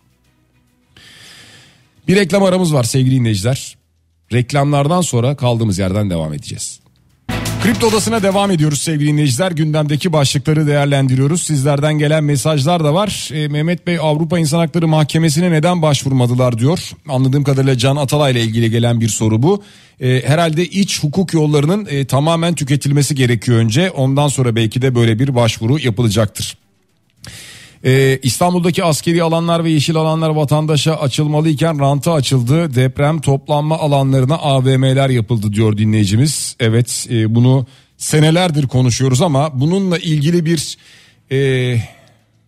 [2.08, 3.78] Bir reklam aramız var sevgili dinleyiciler.
[4.34, 6.80] Reklamlardan sonra kaldığımız yerden devam edeceğiz.
[7.66, 9.52] Kripto Odası'na devam ediyoruz sevgili dinleyiciler.
[9.52, 11.44] Gündemdeki başlıkları değerlendiriyoruz.
[11.44, 13.30] Sizlerden gelen mesajlar da var.
[13.34, 16.80] E, Mehmet Bey Avrupa İnsan Hakları Mahkemesi'ne neden başvurmadılar diyor.
[17.08, 19.64] Anladığım kadarıyla Can Atalay ile ilgili gelen bir soru bu.
[20.02, 23.92] E, herhalde iç hukuk yollarının e, tamamen tüketilmesi gerekiyor önce.
[23.92, 26.58] Ondan sonra belki de böyle bir başvuru yapılacaktır.
[27.86, 32.76] Ee, İstanbul'daki askeri alanlar ve yeşil alanlar vatandaşa açılmalıyken ranta açıldı.
[32.76, 36.56] Deprem toplanma alanlarına AVM'ler yapıldı diyor dinleyicimiz.
[36.60, 37.66] Evet e, bunu
[37.98, 40.78] senelerdir konuşuyoruz ama bununla ilgili bir
[41.32, 41.78] e,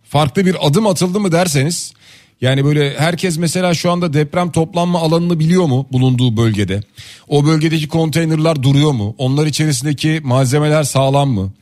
[0.04, 1.92] farklı bir adım atıldı mı derseniz
[2.40, 6.80] yani böyle herkes mesela şu anda deprem toplanma alanını biliyor mu bulunduğu bölgede?
[7.28, 9.14] O bölgedeki konteynerlar duruyor mu?
[9.18, 11.52] Onlar içerisindeki malzemeler sağlam mı?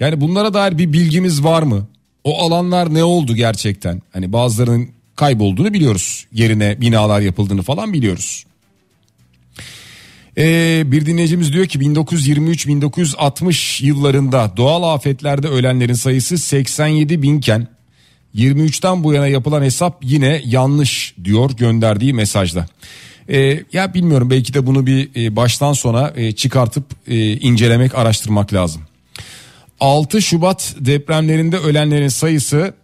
[0.00, 1.86] Yani bunlara dair bir bilgimiz var mı?
[2.24, 4.02] O alanlar ne oldu gerçekten?
[4.12, 6.26] Hani bazılarının kaybolduğunu biliyoruz.
[6.32, 8.44] Yerine binalar yapıldığını falan biliyoruz.
[10.38, 17.68] Ee, bir dinleyicimiz diyor ki 1923-1960 yıllarında doğal afetlerde ölenlerin sayısı 87 binken
[18.34, 22.66] 23'ten bu yana yapılan hesap yine yanlış diyor gönderdiği mesajda.
[23.28, 28.52] Ee, ya bilmiyorum belki de bunu bir e, baştan sona e, çıkartıp e, incelemek araştırmak
[28.52, 28.82] lazım.
[29.80, 32.74] 6 Şubat depremlerinde ölenlerin sayısı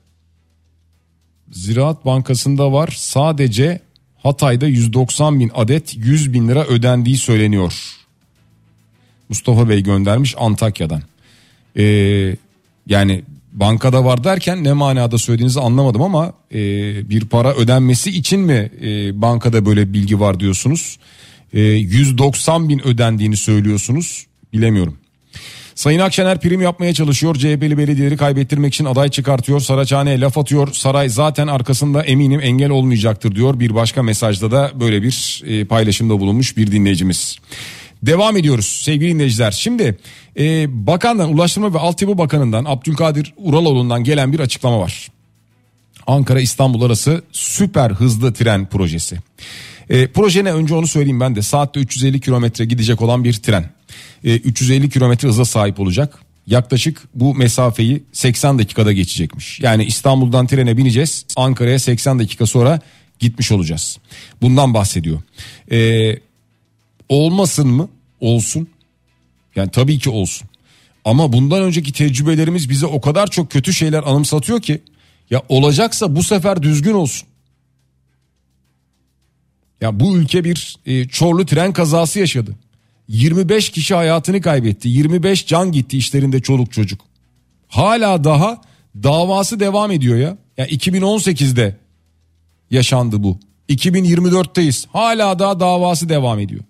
[1.50, 2.94] Ziraat Bankası'nda var.
[2.96, 3.80] Sadece
[4.16, 7.94] Hatay'da 190 bin adet 100 bin lira ödendiği söyleniyor.
[9.28, 11.02] Mustafa Bey göndermiş Antakya'dan.
[11.76, 12.36] Ee,
[12.86, 16.60] yani bankada var derken ne manada söylediğinizi anlamadım ama e,
[17.10, 20.98] bir para ödenmesi için mi e, bankada böyle bilgi var diyorsunuz?
[21.52, 24.98] E, 190 bin ödendiğini söylüyorsunuz bilemiyorum.
[25.74, 27.34] Sayın Akşener prim yapmaya çalışıyor.
[27.34, 29.60] CHP'li belediyeleri kaybettirmek için aday çıkartıyor.
[29.60, 30.72] Saraçhane'ye laf atıyor.
[30.72, 33.60] Saray zaten arkasında eminim engel olmayacaktır diyor.
[33.60, 37.36] Bir başka mesajda da böyle bir e, paylaşımda bulunmuş bir dinleyicimiz.
[38.02, 39.50] Devam ediyoruz sevgili dinleyiciler.
[39.50, 39.98] Şimdi
[40.38, 45.08] e, bakandan Ulaştırma ve Altyapı Bakanı'ndan Abdülkadir Uraloğlu'ndan gelen bir açıklama var.
[46.06, 49.18] Ankara İstanbul arası süper hızlı tren projesi.
[49.90, 53.70] E, proje ne önce onu söyleyeyim ben de saatte 350 kilometre gidecek olan bir tren.
[54.24, 56.18] E, 350 kilometre hıza sahip olacak.
[56.46, 59.60] Yaklaşık bu mesafeyi 80 dakikada geçecekmiş.
[59.60, 62.80] Yani İstanbul'dan trene bineceğiz Ankara'ya 80 dakika sonra
[63.18, 63.98] gitmiş olacağız.
[64.42, 65.22] Bundan bahsediyor.
[65.72, 66.18] E,
[67.08, 67.88] olmasın mı?
[68.20, 68.68] Olsun.
[69.56, 70.48] Yani tabii ki olsun.
[71.04, 74.80] Ama bundan önceki tecrübelerimiz bize o kadar çok kötü şeyler anımsatıyor ki
[75.30, 77.28] ya olacaksa bu sefer düzgün olsun.
[79.80, 82.56] Ya bu ülke bir e, Çorlu tren kazası yaşadı.
[83.08, 84.88] 25 kişi hayatını kaybetti.
[84.88, 87.00] 25 can gitti işlerinde çoluk çocuk.
[87.68, 88.60] Hala daha
[89.02, 90.38] davası devam ediyor ya.
[90.56, 91.76] Ya 2018'de
[92.70, 93.38] yaşandı bu.
[93.68, 94.86] 2024'teyiz.
[94.92, 96.64] Hala daha davası devam ediyor.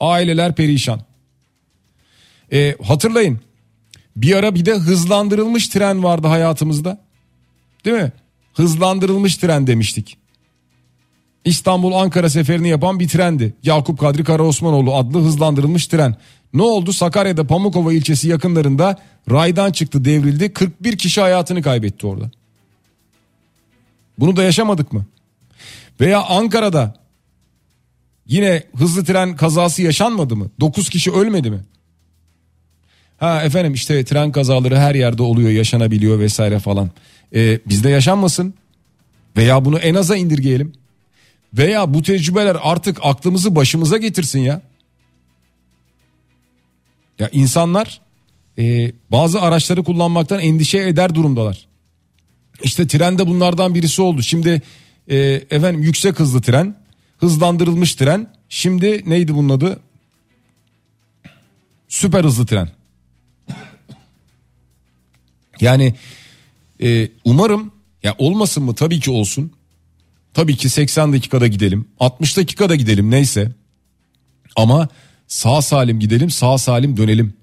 [0.00, 1.00] Aileler perişan.
[2.52, 3.40] E, hatırlayın.
[4.16, 7.04] Bir ara bir de hızlandırılmış tren vardı hayatımızda.
[7.84, 8.12] Değil mi?
[8.54, 10.17] Hızlandırılmış tren demiştik.
[11.44, 13.54] İstanbul Ankara seferini yapan bir trendi.
[13.62, 16.16] Yakup Kadri Karaosmanoğlu adlı hızlandırılmış tren.
[16.54, 16.92] Ne oldu?
[16.92, 18.98] Sakarya'da Pamukova ilçesi yakınlarında
[19.30, 20.52] raydan çıktı devrildi.
[20.52, 22.30] 41 kişi hayatını kaybetti orada.
[24.18, 25.06] Bunu da yaşamadık mı?
[26.00, 26.94] Veya Ankara'da
[28.26, 30.50] yine hızlı tren kazası yaşanmadı mı?
[30.60, 31.60] 9 kişi ölmedi mi?
[33.18, 36.90] Ha efendim işte tren kazaları her yerde oluyor yaşanabiliyor vesaire falan.
[37.34, 38.54] Ee, bizde yaşanmasın
[39.36, 40.72] veya bunu en aza indirgeyelim.
[41.54, 44.62] Veya bu tecrübeler artık aklımızı başımıza getirsin ya.
[47.18, 48.00] Ya insanlar
[48.58, 51.68] e, bazı araçları kullanmaktan endişe eder durumdalar.
[52.62, 54.22] İşte tren de bunlardan birisi oldu.
[54.22, 54.62] Şimdi
[55.08, 55.16] e,
[55.50, 56.76] efendim yüksek hızlı tren,
[57.18, 58.32] hızlandırılmış tren.
[58.48, 59.80] Şimdi neydi bunun adı?
[61.88, 62.68] Süper hızlı tren.
[65.60, 65.94] Yani
[66.82, 69.52] e, umarım ya olmasın mı tabii ki olsun.
[70.38, 73.52] Tabii ki 80 dakikada gidelim 60 dakikada gidelim neyse.
[74.56, 74.88] Ama
[75.26, 77.34] sağ salim gidelim sağ salim dönelim.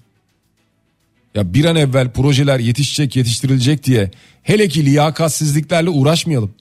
[1.34, 4.10] Ya bir an evvel projeler yetişecek yetiştirilecek diye
[4.42, 6.54] hele ki liyakatsizliklerle uğraşmayalım.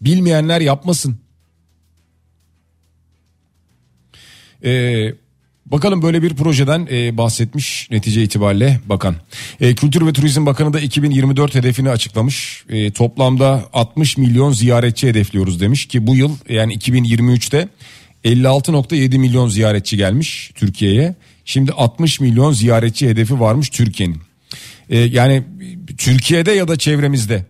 [0.00, 1.18] Bilmeyenler yapmasın.
[4.64, 5.14] Ee,
[5.72, 9.16] Bakalım böyle bir projeden e, bahsetmiş netice itibariyle bakan.
[9.60, 12.64] E, Kültür ve Turizm Bakanı da 2024 hedefini açıklamış.
[12.68, 17.68] E, toplamda 60 milyon ziyaretçi hedefliyoruz demiş ki bu yıl yani 2023'te
[18.24, 21.14] 56.7 milyon ziyaretçi gelmiş Türkiye'ye.
[21.44, 24.20] Şimdi 60 milyon ziyaretçi hedefi varmış Türkiye'nin.
[24.90, 25.42] E, yani
[25.98, 27.44] Türkiye'de ya da çevremizde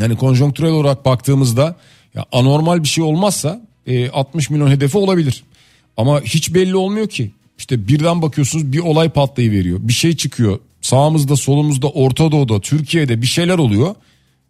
[0.00, 1.76] yani konjonktürel olarak baktığımızda
[2.14, 5.44] ya anormal bir şey olmazsa e, 60 milyon hedefi olabilir.
[5.96, 7.30] Ama hiç belli olmuyor ki.
[7.58, 9.78] İşte birden bakıyorsunuz bir olay patlayıveriyor.
[9.82, 10.58] Bir şey çıkıyor.
[10.80, 13.94] Sağımızda, solumuzda, Orta Doğu'da, Türkiye'de bir şeyler oluyor.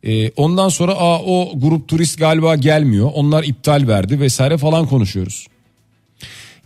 [0.02, 3.10] Ee, ondan sonra Aa, o grup turist galiba gelmiyor.
[3.14, 5.46] Onlar iptal verdi vesaire falan konuşuyoruz.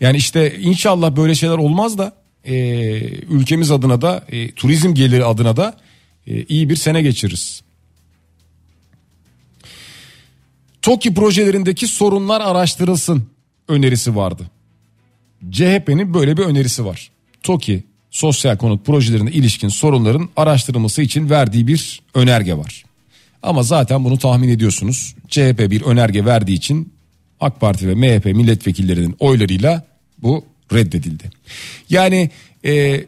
[0.00, 2.12] Yani işte inşallah böyle şeyler olmaz da
[2.44, 2.54] e,
[3.08, 5.76] ülkemiz adına da e, turizm geliri adına da
[6.26, 7.62] e, iyi bir sene geçiririz.
[10.82, 13.26] TOKİ projelerindeki sorunlar araştırılsın
[13.68, 14.50] önerisi vardı.
[15.50, 17.10] CHP'nin böyle bir önerisi var.
[17.42, 22.84] TOKİ sosyal konut projelerine ilişkin sorunların araştırılması için verdiği bir önerge var.
[23.42, 25.14] Ama zaten bunu tahmin ediyorsunuz.
[25.28, 26.92] CHP bir önerge verdiği için
[27.40, 29.84] AK Parti ve MHP milletvekillerinin oylarıyla
[30.22, 31.30] bu reddedildi.
[31.90, 32.30] Yani
[32.64, 33.04] e,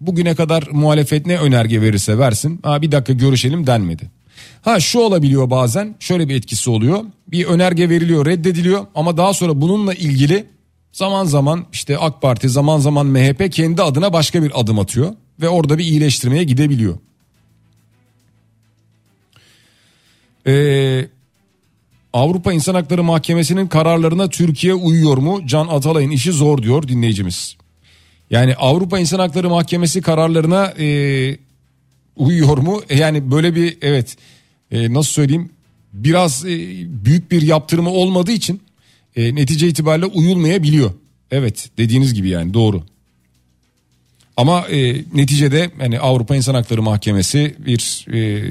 [0.00, 4.10] bugüne kadar muhalefet ne önerge verirse versin ha bir dakika görüşelim denmedi.
[4.62, 7.04] Ha şu olabiliyor bazen şöyle bir etkisi oluyor.
[7.28, 10.46] Bir önerge veriliyor reddediliyor ama daha sonra bununla ilgili
[10.94, 15.48] Zaman zaman işte AK Parti zaman zaman MHP kendi adına başka bir adım atıyor ve
[15.48, 16.98] orada bir iyileştirmeye gidebiliyor.
[20.46, 21.08] Ee,
[22.12, 25.46] Avrupa İnsan Hakları Mahkemesi'nin kararlarına Türkiye uyuyor mu?
[25.46, 27.56] Can Atalay'ın işi zor diyor dinleyicimiz.
[28.30, 30.86] Yani Avrupa İnsan Hakları Mahkemesi kararlarına e,
[32.16, 32.82] uyuyor mu?
[32.88, 34.16] E, yani böyle bir evet
[34.70, 35.50] e, nasıl söyleyeyim
[35.92, 36.58] biraz e,
[37.04, 38.60] büyük bir yaptırımı olmadığı için
[39.16, 40.90] e, netice itibariyle uyulmayabiliyor.
[41.30, 42.82] Evet dediğiniz gibi yani doğru.
[44.36, 48.42] Ama e, neticede yani Avrupa İnsan Hakları Mahkemesi bir e,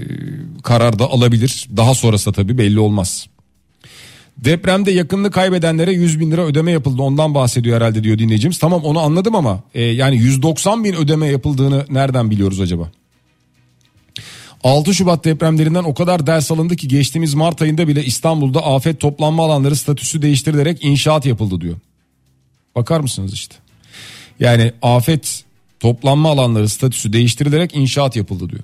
[0.63, 1.67] karar da alabilir.
[1.78, 3.28] Daha sonrası da tabii belli olmaz.
[4.38, 8.60] Depremde yakınını kaybedenlere 100 bin lira ödeme yapıldı ondan bahsediyor herhalde diyor dinleyicimiz.
[8.60, 12.91] Tamam onu anladım ama e, yani 190 bin ödeme yapıldığını nereden biliyoruz acaba?
[14.63, 19.45] 6 Şubat depremlerinden o kadar ders alındı ki geçtiğimiz Mart ayında bile İstanbul'da afet toplanma
[19.45, 21.78] alanları statüsü değiştirilerek inşaat yapıldı diyor.
[22.76, 23.55] Bakar mısınız işte.
[24.39, 25.43] Yani afet
[25.80, 28.64] toplanma alanları statüsü değiştirilerek inşaat yapıldı diyor.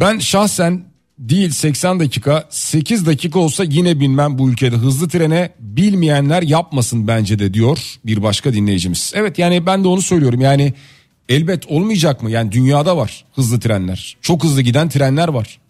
[0.00, 0.84] Ben şahsen
[1.18, 7.38] değil 80 dakika 8 dakika olsa yine binmem bu ülkede hızlı trene bilmeyenler yapmasın bence
[7.38, 9.12] de diyor bir başka dinleyicimiz.
[9.14, 10.74] Evet yani ben de onu söylüyorum yani
[11.30, 12.30] Elbet olmayacak mı?
[12.30, 14.16] Yani dünyada var hızlı trenler.
[14.20, 15.60] Çok hızlı giden trenler var.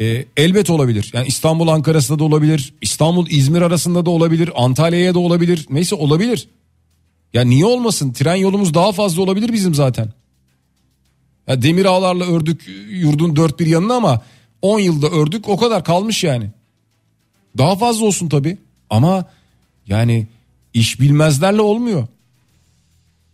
[0.00, 1.10] Ee, elbet olabilir.
[1.14, 2.74] Yani İstanbul Ankara'sında da olabilir.
[2.80, 4.50] İstanbul İzmir arasında da olabilir.
[4.54, 5.66] Antalya'ya da olabilir.
[5.70, 6.48] Neyse olabilir.
[7.34, 8.12] Ya niye olmasın?
[8.12, 10.12] Tren yolumuz daha fazla olabilir bizim zaten.
[11.46, 14.20] Ya demir ağlarla ördük yurdun dört bir yanına ama
[14.62, 16.50] 10 yılda ördük o kadar kalmış yani.
[17.58, 18.58] Daha fazla olsun tabii
[18.90, 19.24] ama
[19.86, 20.26] yani
[20.74, 22.06] iş bilmezlerle olmuyor.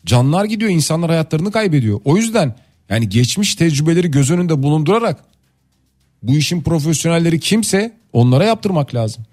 [0.07, 2.00] Canlar gidiyor insanlar hayatlarını kaybediyor.
[2.04, 2.54] O yüzden
[2.88, 5.24] yani geçmiş tecrübeleri göz önünde bulundurarak
[6.22, 9.24] bu işin profesyonelleri kimse onlara yaptırmak lazım.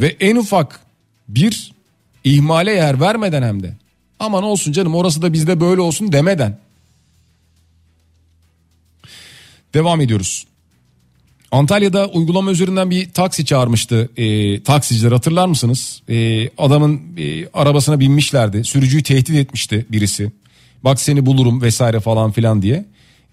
[0.00, 0.80] Ve en ufak
[1.28, 1.72] bir
[2.24, 3.74] ihmale yer vermeden hem de
[4.18, 6.58] aman olsun canım orası da bizde böyle olsun demeden.
[9.74, 10.46] Devam ediyoruz.
[11.54, 16.02] Antalya'da uygulama üzerinden bir taksi çağırmıştı e, taksiciler hatırlar mısınız?
[16.08, 20.32] E, adamın e, arabasına binmişlerdi sürücüyü tehdit etmişti birisi.
[20.84, 22.84] Bak seni bulurum vesaire falan filan diye.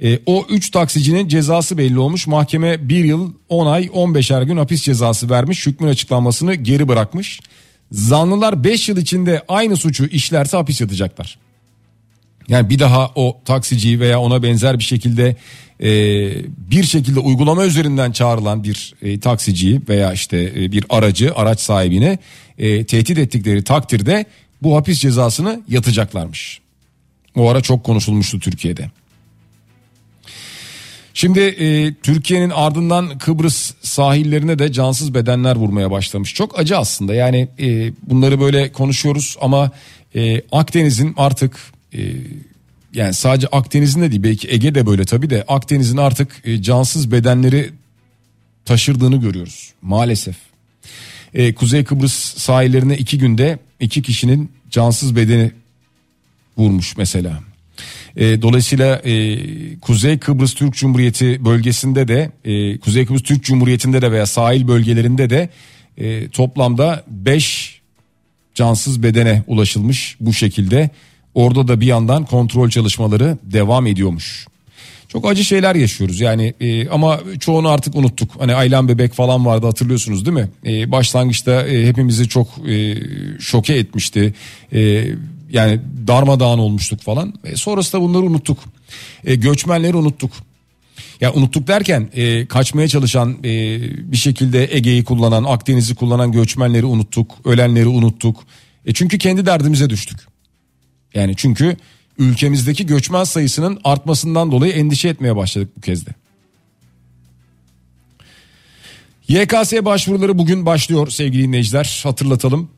[0.04, 2.28] E, o 3 taksicinin cezası belli olmuş.
[2.28, 5.68] Mahkeme 1 yıl 10 ay 15'er gün hapis cezası vermiş.
[5.68, 7.40] Hükmün açıklanmasını geri bırakmış.
[7.92, 11.38] Zanlılar 5 yıl içinde aynı suçu işlerse hapis yatacaklar.
[12.48, 15.36] Yani bir daha o taksiciyi veya ona benzer bir şekilde
[15.82, 15.90] e,
[16.72, 22.18] bir şekilde uygulama üzerinden çağrılan bir e, taksiciyi veya işte e, bir aracı araç sahibine
[22.58, 24.26] e, tehdit ettikleri takdirde
[24.62, 26.60] bu hapis cezasını yatacaklarmış.
[27.36, 28.92] O ara çok konuşulmuştu Türkiye'de.
[31.14, 36.34] Şimdi e, Türkiye'nin ardından Kıbrıs sahillerine de cansız bedenler vurmaya başlamış.
[36.34, 39.72] Çok acı aslında yani e, bunları böyle konuşuyoruz ama
[40.16, 41.58] e, Akdeniz'in artık
[41.94, 42.00] e,
[42.94, 47.12] yani sadece Akdeniz'in de değil belki Ege de böyle tabii de Akdeniz'in artık e, cansız
[47.12, 47.70] bedenleri
[48.66, 50.36] taşırdığını görüyoruz maalesef.
[51.34, 55.52] E, Kuzey Kıbrıs sahillerine iki günde iki kişinin cansız bedeni
[56.58, 57.40] vurmuş mesela.
[58.16, 64.12] E, dolayısıyla e, Kuzey Kıbrıs Türk Cumhuriyeti bölgesinde de e, Kuzey Kıbrıs Türk Cumhuriyeti'nde de
[64.12, 65.50] veya sahil bölgelerinde de
[65.98, 67.82] e, toplamda 5
[68.56, 70.90] cansız bedene ulaşılmış bu şekilde.
[71.36, 74.48] Orada da bir yandan kontrol çalışmaları devam ediyormuş.
[75.08, 78.32] Çok acı şeyler yaşıyoruz yani e, ama çoğunu artık unuttuk.
[78.40, 80.50] Hani Aylan Bebek falan vardı hatırlıyorsunuz değil mi?
[80.66, 82.98] E, başlangıçta e, hepimizi çok e,
[83.40, 84.34] şoke etmişti.
[84.74, 85.08] E,
[85.52, 87.34] yani darmadağın olmuştuk falan.
[87.44, 88.58] E, sonrasında bunları unuttuk.
[89.24, 90.32] E, göçmenleri unuttuk.
[91.22, 93.80] Ya unuttuk derken e, kaçmaya çalışan e,
[94.12, 97.32] bir şekilde Ege'yi kullanan Akdeniz'i kullanan göçmenleri unuttuk.
[97.46, 98.44] Ölenleri unuttuk.
[98.86, 100.31] E, çünkü kendi derdimize düştük.
[101.14, 101.78] Yani çünkü
[102.18, 106.12] ülkemizdeki göçmen sayısının artmasından dolayı endişe etmeye başladık bu kez de.
[109.28, 112.70] YKS başvuruları bugün başlıyor sevgili dinleyiciler hatırlatalım.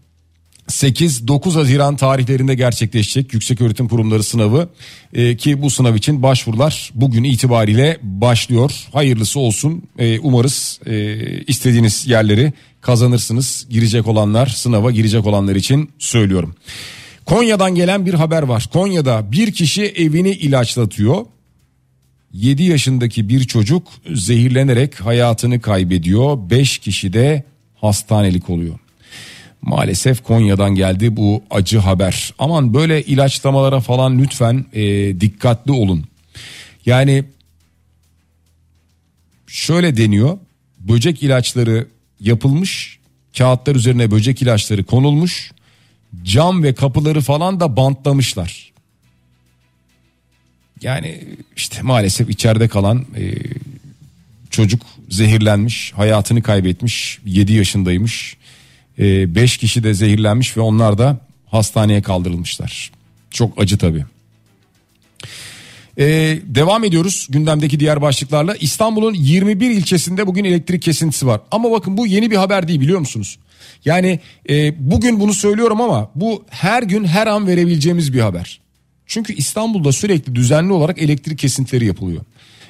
[0.70, 4.70] 8-9 Haziran tarihlerinde gerçekleşecek Yüksek Öğretim Kurumları sınavı
[5.14, 8.72] ee, ki bu sınav için başvurular bugün itibariyle başlıyor.
[8.94, 11.18] Hayırlısı olsun ee, umarız e,
[11.48, 16.56] istediğiniz yerleri kazanırsınız girecek olanlar sınava girecek olanlar için söylüyorum.
[17.26, 18.69] Konya'dan gelen bir haber var.
[18.74, 21.26] Konya'da bir kişi evini ilaçlatıyor.
[22.34, 26.49] 7 yaşındaki bir çocuk zehirlenerek hayatını kaybediyor.
[26.49, 27.43] 5 kişi de
[27.76, 28.80] hastanelik oluyor.
[29.61, 32.34] Maalesef Konya'dan geldi bu acı haber.
[32.39, 34.82] Aman böyle ilaçlamalara falan lütfen e,
[35.21, 36.05] dikkatli olun.
[36.86, 37.24] Yani
[39.47, 40.38] şöyle deniyor.
[40.80, 41.88] Böcek ilaçları
[42.19, 42.99] yapılmış.
[43.38, 45.51] Kağıtlar üzerine böcek ilaçları konulmuş.
[46.24, 48.74] Cam ve kapıları falan da bantlamışlar.
[50.82, 51.24] Yani
[51.55, 53.34] işte maalesef içeride kalan e,
[54.49, 58.38] çocuk zehirlenmiş, hayatını kaybetmiş, 7 yaşındaymış.
[58.97, 62.91] 5 e, kişi de zehirlenmiş ve onlar da hastaneye kaldırılmışlar.
[63.32, 64.05] Çok acı tabii.
[65.97, 68.55] Ee, devam ediyoruz gündemdeki diğer başlıklarla.
[68.55, 71.41] İstanbul'un 21 ilçesinde bugün elektrik kesintisi var.
[71.51, 73.38] Ama bakın bu yeni bir haber değil biliyor musunuz?
[73.86, 78.61] Yani e, bugün bunu söylüyorum ama bu her gün her an verebileceğimiz bir haber.
[79.05, 82.22] Çünkü İstanbul'da sürekli düzenli olarak elektrik kesintileri yapılıyor.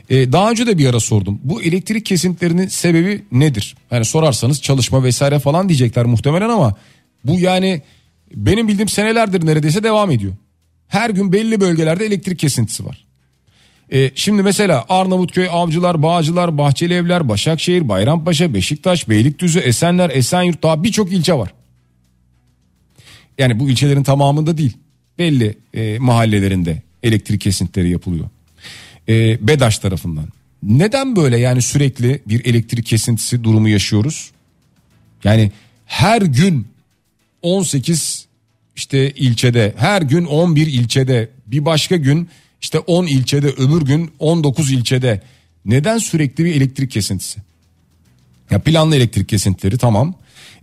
[0.10, 1.40] Ee, daha önce de bir ara sordum.
[1.44, 3.76] Bu elektrik kesintilerinin sebebi nedir?
[3.92, 6.76] Yani sorarsanız çalışma vesaire falan diyecekler muhtemelen ama
[7.26, 7.82] bu yani
[8.36, 10.34] benim bildiğim senelerdir neredeyse devam ediyor.
[10.88, 13.03] Her gün belli bölgelerde elektrik kesintisi var.
[13.92, 20.84] Ee, şimdi mesela Arnavutköy, Avcılar, Bağcılar, Bahçeli Evler, Başakşehir, Bayrampaşa, Beşiktaş, Beylikdüzü, Esenler, Esenyurt daha
[20.84, 21.54] birçok ilçe var.
[23.38, 24.78] Yani bu ilçelerin tamamında değil.
[25.20, 28.30] Belli e, mahallelerinde elektrik kesintileri yapılıyor
[29.10, 30.26] e, BEDAŞ tarafından.
[30.64, 34.32] Neden böyle yani sürekli bir elektrik kesintisi durumu yaşıyoruz?
[35.24, 35.52] Yani
[35.86, 36.68] her gün
[37.42, 38.28] 18
[38.76, 42.30] işte ilçede, her gün 11 ilçede, bir başka gün
[42.64, 45.22] işte 10 ilçede, öbür gün 19 ilçede.
[45.66, 47.40] Neden sürekli bir elektrik kesintisi?
[48.52, 50.16] Ya planlı elektrik kesintileri tamam.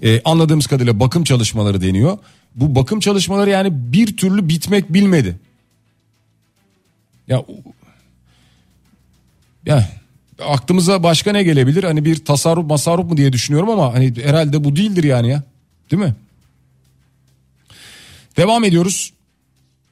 [0.03, 2.19] Ee, anladığımız kadarıyla bakım çalışmaları deniyor.
[2.55, 5.37] bu bakım çalışmaları yani bir türlü bitmek bilmedi.
[7.29, 7.45] Ya
[9.67, 9.89] ya
[10.47, 11.85] aklımıza başka ne gelebilir?
[11.85, 15.43] Hani bir tasarruf masarruf mu diye düşünüyorum ama hani herhalde bu değildir yani ya.
[15.91, 16.15] Değil mi?
[18.37, 19.13] Devam ediyoruz.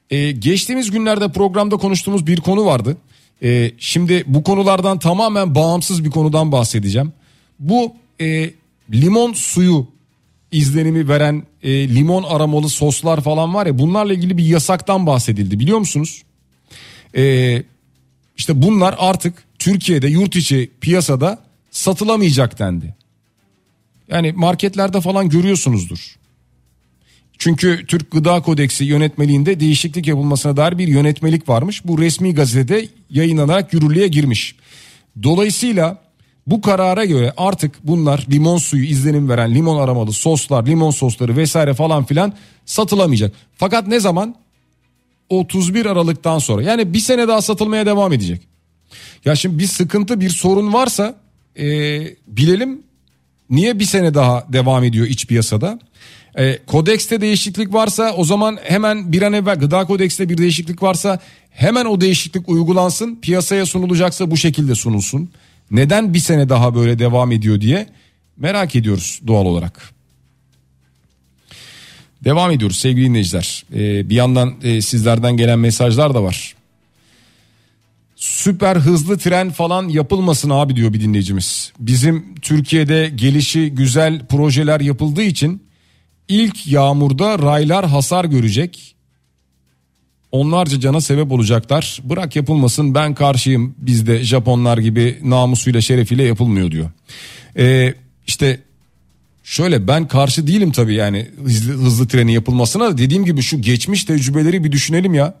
[0.09, 2.97] Ee, geçtiğimiz günlerde programda konuştuğumuz bir konu vardı.
[3.43, 7.13] Ee, şimdi bu konulardan tamamen bağımsız bir konudan bahsedeceğim.
[7.59, 8.51] Bu e,
[8.93, 9.87] limon suyu
[10.51, 15.79] izlenimi veren e, limon aromalı soslar falan var ya bunlarla ilgili bir yasaktan bahsedildi biliyor
[15.79, 16.23] musunuz?
[17.15, 17.63] Ee,
[18.37, 21.39] işte bunlar artık Türkiye'de yurt içi piyasada
[21.71, 22.95] satılamayacak dendi.
[24.07, 26.15] Yani marketlerde falan görüyorsunuzdur.
[27.39, 31.85] Çünkü Türk Gıda Kodeksi yönetmeliğinde değişiklik yapılmasına dair bir yönetmelik varmış.
[31.85, 34.55] Bu resmi gazetede yayınlanarak yürürlüğe girmiş.
[35.23, 36.01] Dolayısıyla
[36.47, 41.73] bu karara göre artık bunlar limon suyu izlenim veren limon aromalı soslar, limon sosları vesaire
[41.73, 42.33] falan filan
[42.65, 43.33] satılamayacak.
[43.55, 44.35] Fakat ne zaman?
[45.29, 48.41] 31 Aralık'tan sonra yani bir sene daha satılmaya devam edecek.
[49.25, 51.15] Ya şimdi bir sıkıntı bir sorun varsa
[51.57, 51.65] e,
[52.27, 52.83] bilelim
[53.49, 55.79] niye bir sene daha devam ediyor iç piyasada.
[56.37, 61.19] E, kodekste değişiklik varsa o zaman hemen bir an evvel gıda kodekste bir değişiklik varsa
[61.51, 65.29] hemen o değişiklik uygulansın piyasaya sunulacaksa bu şekilde sunulsun.
[65.71, 67.87] Neden bir sene daha böyle devam ediyor diye
[68.37, 69.93] merak ediyoruz doğal olarak.
[72.23, 73.65] Devam ediyoruz sevgili dinleyiciler.
[73.73, 76.55] Ee, bir yandan e, sizlerden gelen mesajlar da var.
[78.15, 81.71] Süper hızlı tren falan yapılmasın abi diyor bir dinleyicimiz.
[81.79, 85.68] Bizim Türkiye'de gelişi güzel projeler yapıldığı için
[86.29, 88.95] ilk yağmurda raylar hasar görecek.
[90.31, 91.99] Onlarca cana sebep olacaklar.
[92.03, 96.91] Bırak yapılmasın ben karşıyım bizde Japonlar gibi namusuyla şerefiyle yapılmıyor diyor.
[97.57, 97.93] Ee,
[98.27, 98.59] işte
[99.49, 104.63] Şöyle ben karşı değilim tabii yani hızlı, hızlı treni yapılmasına dediğim gibi şu geçmiş tecrübeleri
[104.63, 105.35] bir düşünelim ya.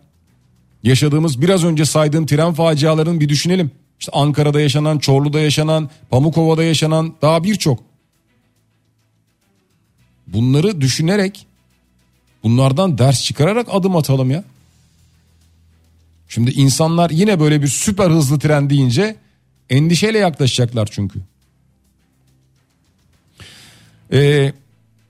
[0.83, 3.71] Yaşadığımız biraz önce saydığım tren facialarını bir düşünelim.
[3.99, 7.88] İşte Ankara'da yaşanan, Çorlu'da yaşanan, Pamukova'da yaşanan daha birçok.
[10.33, 11.45] Bunları düşünerek
[12.43, 14.43] bunlardan ders çıkararak adım atalım ya.
[16.27, 19.15] Şimdi insanlar yine böyle bir süper hızlı tren deyince
[19.69, 21.19] endişeyle yaklaşacaklar çünkü.
[24.13, 24.53] Ee,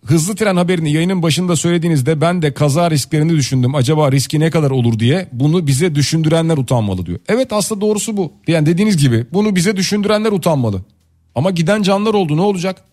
[0.05, 3.76] hızlı tren haberini yayının başında söylediğinizde ben de kaza risklerini düşündüm.
[3.76, 7.20] Acaba riski ne kadar olur diye bunu bize düşündürenler utanmalı diyor.
[7.28, 8.34] Evet aslında doğrusu bu.
[8.47, 10.82] Yani dediğiniz gibi bunu bize düşündürenler utanmalı.
[11.36, 12.84] Ama giden canlar oldu ne olacak?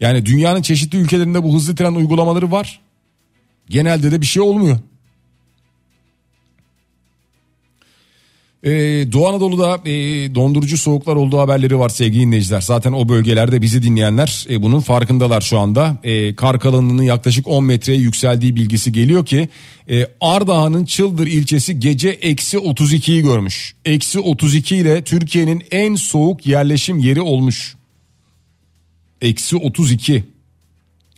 [0.00, 2.80] Yani dünyanın çeşitli ülkelerinde bu hızlı tren uygulamaları var.
[3.68, 4.78] Genelde de bir şey olmuyor.
[8.66, 8.70] Ee,
[9.12, 9.94] Doğu Anadolu'da e,
[10.34, 12.60] dondurucu soğuklar olduğu haberleri var sevgili dinleyiciler.
[12.60, 15.96] Zaten o bölgelerde bizi dinleyenler e, bunun farkındalar şu anda.
[16.04, 19.48] E, kar kalınlığının yaklaşık 10 metreye yükseldiği bilgisi geliyor ki
[19.90, 23.74] e, Ardahan'ın Çıldır ilçesi gece eksi 32'yi görmüş.
[23.84, 27.76] Eksi 32 ile Türkiye'nin en soğuk yerleşim yeri olmuş.
[29.22, 30.24] Eksi 32.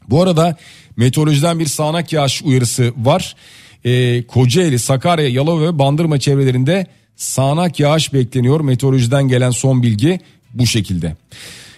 [0.08, 0.56] Bu arada
[0.96, 3.36] meteorolojiden bir sağanak yağış uyarısı var.
[3.84, 6.86] E, Kocaeli, Sakarya, Yalova ve Bandırma çevrelerinde
[7.16, 8.60] sağanak yağış bekleniyor.
[8.60, 10.20] Meteorolojiden gelen son bilgi
[10.54, 11.16] bu şekilde.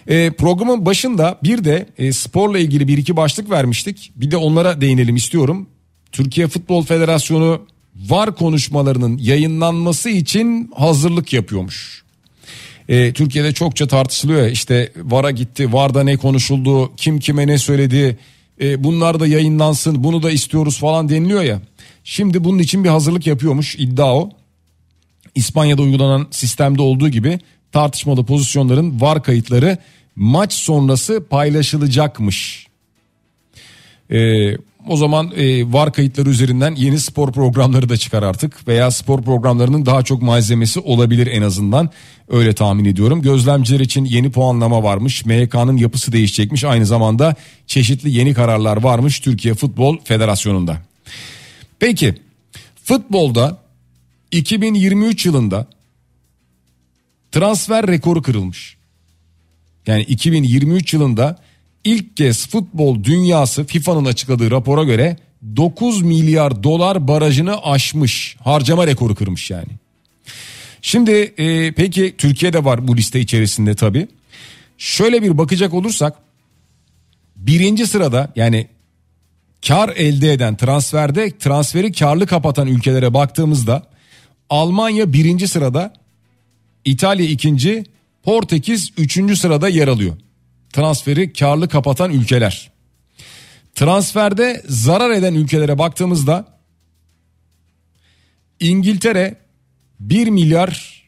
[0.07, 4.11] E, programın başında bir de e, sporla ilgili bir iki başlık vermiştik.
[4.15, 5.67] Bir de onlara değinelim istiyorum.
[6.11, 7.61] Türkiye Futbol Federasyonu
[7.95, 12.03] VAR konuşmalarının yayınlanması için hazırlık yapıyormuş.
[12.91, 18.17] E, Türkiye'de çokça tartışılıyor işte VAR'a gitti, VAR'da ne konuşuldu, kim kime ne söyledi,
[18.61, 21.61] e, bunlar da yayınlansın, bunu da istiyoruz falan deniliyor ya.
[22.03, 24.29] Şimdi bunun için bir hazırlık yapıyormuş iddia o.
[25.35, 27.39] İspanya'da uygulanan sistemde olduğu gibi
[27.71, 29.77] tartışmalı pozisyonların var kayıtları
[30.15, 32.67] maç sonrası paylaşılacakmış.
[34.11, 34.57] Ee,
[34.87, 39.85] o zaman e, var kayıtları üzerinden yeni spor programları da çıkar artık veya spor programlarının
[39.85, 41.89] daha çok malzemesi olabilir en azından
[42.29, 43.21] öyle tahmin ediyorum.
[43.21, 47.35] Gözlemciler için yeni puanlama varmış MHK'nın yapısı değişecekmiş aynı zamanda
[47.67, 50.77] çeşitli yeni kararlar varmış Türkiye Futbol Federasyonu'nda.
[51.79, 52.15] Peki
[52.83, 53.57] futbolda
[54.31, 55.67] 2023 yılında
[57.31, 58.77] transfer rekoru kırılmış.
[59.87, 61.39] Yani 2023 yılında
[61.83, 65.17] ilk kez futbol dünyası FIFA'nın açıkladığı rapora göre
[65.55, 68.37] 9 milyar dolar barajını aşmış.
[68.43, 69.69] Harcama rekoru kırmış yani.
[70.81, 74.07] Şimdi e, peki Türkiye'de var bu liste içerisinde tabii.
[74.77, 76.17] Şöyle bir bakacak olursak
[77.35, 78.67] birinci sırada yani
[79.67, 83.91] kar elde eden transferde transferi karlı kapatan ülkelere baktığımızda
[84.51, 85.93] Almanya birinci sırada,
[86.85, 87.83] İtalya ikinci,
[88.23, 90.17] Portekiz üçüncü sırada yer alıyor.
[90.73, 92.71] Transferi karlı kapatan ülkeler.
[93.75, 96.59] Transferde zarar eden ülkelere baktığımızda
[98.59, 99.35] İngiltere
[99.99, 101.01] 1 milyar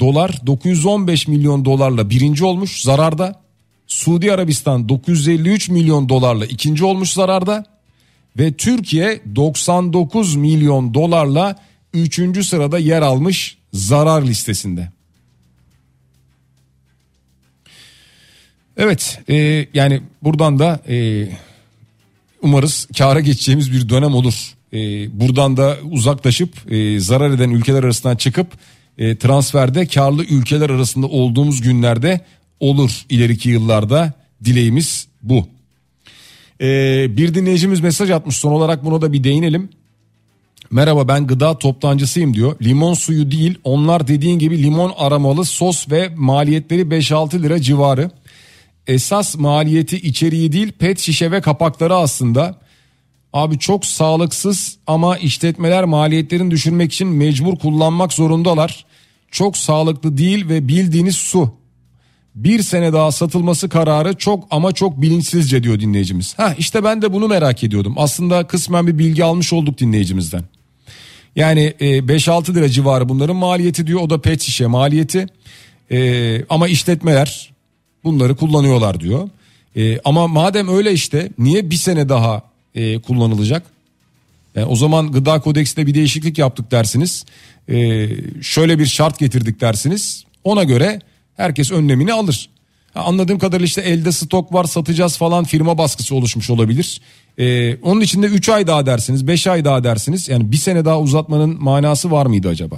[0.00, 3.42] dolar 915 milyon dolarla birinci olmuş zararda.
[3.86, 7.64] Suudi Arabistan 953 milyon dolarla ikinci olmuş zararda.
[8.38, 11.56] Ve Türkiye 99 milyon dolarla
[11.94, 14.95] üçüncü sırada yer almış zarar listesinde.
[18.76, 21.28] Evet e, yani buradan da e,
[22.42, 24.54] umarız kâra geçeceğimiz bir dönem olur.
[24.72, 24.78] E,
[25.20, 28.46] buradan da uzaklaşıp e, zarar eden ülkeler arasından çıkıp
[28.98, 32.20] e, transferde karlı ülkeler arasında olduğumuz günlerde
[32.60, 34.12] olur ileriki yıllarda
[34.44, 35.46] dileğimiz bu.
[36.60, 36.66] E,
[37.16, 39.68] bir dinleyicimiz mesaj atmış son olarak buna da bir değinelim.
[40.70, 42.56] Merhaba ben gıda toptancısıyım diyor.
[42.62, 48.10] Limon suyu değil onlar dediğin gibi limon aramalı sos ve maliyetleri 5-6 lira civarı.
[48.86, 52.60] Esas maliyeti içeriği değil pet şişe ve kapakları aslında.
[53.32, 58.86] Abi çok sağlıksız ama işletmeler maliyetlerini düşürmek için mecbur kullanmak zorundalar.
[59.30, 61.54] Çok sağlıklı değil ve bildiğiniz su.
[62.34, 66.38] Bir sene daha satılması kararı çok ama çok bilinçsizce diyor dinleyicimiz.
[66.38, 67.94] Ha işte ben de bunu merak ediyordum.
[67.96, 70.42] Aslında kısmen bir bilgi almış olduk dinleyicimizden.
[71.36, 74.00] Yani 5-6 e, lira civarı bunların maliyeti diyor.
[74.00, 75.26] O da pet şişe maliyeti.
[75.90, 77.55] E, ama işletmeler
[78.06, 79.28] bunları kullanıyorlar diyor.
[79.76, 82.42] E, ama madem öyle işte niye bir sene daha
[82.74, 83.62] e, kullanılacak?
[84.54, 87.24] Yani o zaman gıda kodeksinde bir değişiklik yaptık dersiniz.
[87.68, 88.08] E,
[88.42, 90.24] şöyle bir şart getirdik dersiniz.
[90.44, 91.00] Ona göre
[91.36, 92.48] herkes önlemini alır.
[92.94, 97.00] Ha, anladığım kadarıyla işte elde stok var satacağız falan firma baskısı oluşmuş olabilir.
[97.38, 101.00] Ee, onun içinde 3 ay daha dersiniz 5 ay daha dersiniz yani bir sene daha
[101.00, 102.76] uzatmanın manası var mıydı acaba?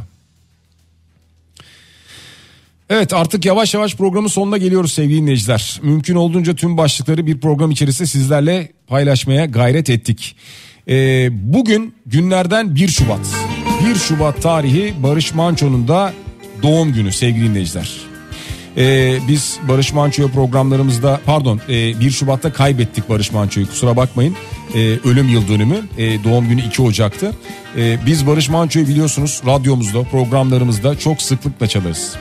[2.90, 5.80] Evet artık yavaş yavaş programın sonuna geliyoruz sevgili dinleyiciler.
[5.82, 10.36] Mümkün olduğunca tüm başlıkları bir program içerisinde sizlerle paylaşmaya gayret ettik.
[10.88, 13.20] Ee, bugün günlerden 1 Şubat.
[13.90, 16.12] 1 Şubat tarihi Barış Manço'nun da
[16.62, 17.90] doğum günü sevgili dinleyiciler.
[18.76, 24.36] Ee, biz Barış Manço'yu programlarımızda pardon e, 1 Şubat'ta kaybettik Barış Manço'yu kusura bakmayın.
[24.74, 27.32] Ee, ölüm yıl dönümü e, doğum günü 2 Ocak'tı.
[27.76, 32.16] Ee, biz Barış Manço'yu biliyorsunuz radyomuzda programlarımızda çok sıklıkla çalarız.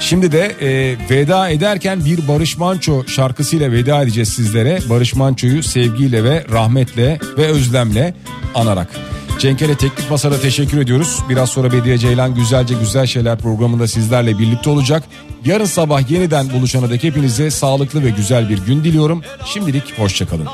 [0.00, 4.78] Şimdi de e, veda ederken bir Barış Manço şarkısıyla veda edeceğiz sizlere.
[4.90, 8.14] Barış Manço'yu sevgiyle ve rahmetle ve özlemle
[8.54, 8.88] anarak.
[9.38, 11.18] Cenkere Teknik Masa'da teşekkür ediyoruz.
[11.28, 15.02] Biraz sonra Bediye Ceylan Güzelce Güzel Şeyler programında sizlerle birlikte olacak.
[15.44, 19.22] Yarın sabah yeniden buluşana dek hepinize sağlıklı ve güzel bir gün diliyorum.
[19.44, 20.48] Şimdilik hoşçakalın.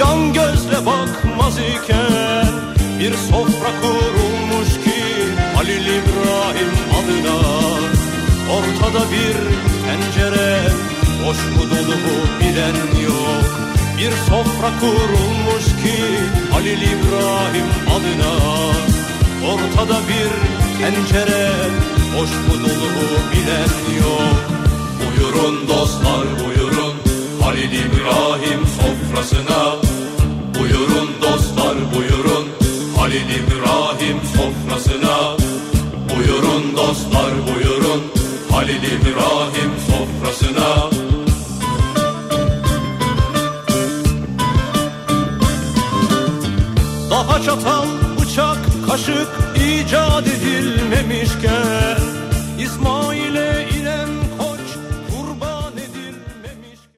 [0.00, 2.46] Yan gözle bakmaz iken
[3.00, 4.15] bir sofra kurulmuş
[8.76, 9.36] ortada bir
[9.86, 10.60] tencere
[11.26, 13.44] boş mu dolu mu bilen yok.
[13.98, 15.98] Bir sofra kurulmuş ki
[16.52, 17.66] Halil İbrahim
[17.96, 18.32] adına.
[19.52, 20.30] Ortada bir
[20.80, 21.52] tencere
[22.16, 24.36] boş mu dolu mu bilen yok.
[25.00, 26.94] Buyurun dostlar buyurun
[27.42, 29.76] Halil İbrahim sofrasına.
[30.60, 32.48] Buyurun dostlar buyurun
[32.96, 35.36] Halil İbrahim sofrasına.
[36.08, 38.15] Buyurun dostlar buyurun
[38.56, 40.90] Halil İbrahim sofrasına.
[47.46, 47.86] Çatal,
[48.20, 51.65] bıçak, kaşık icat edilmemişken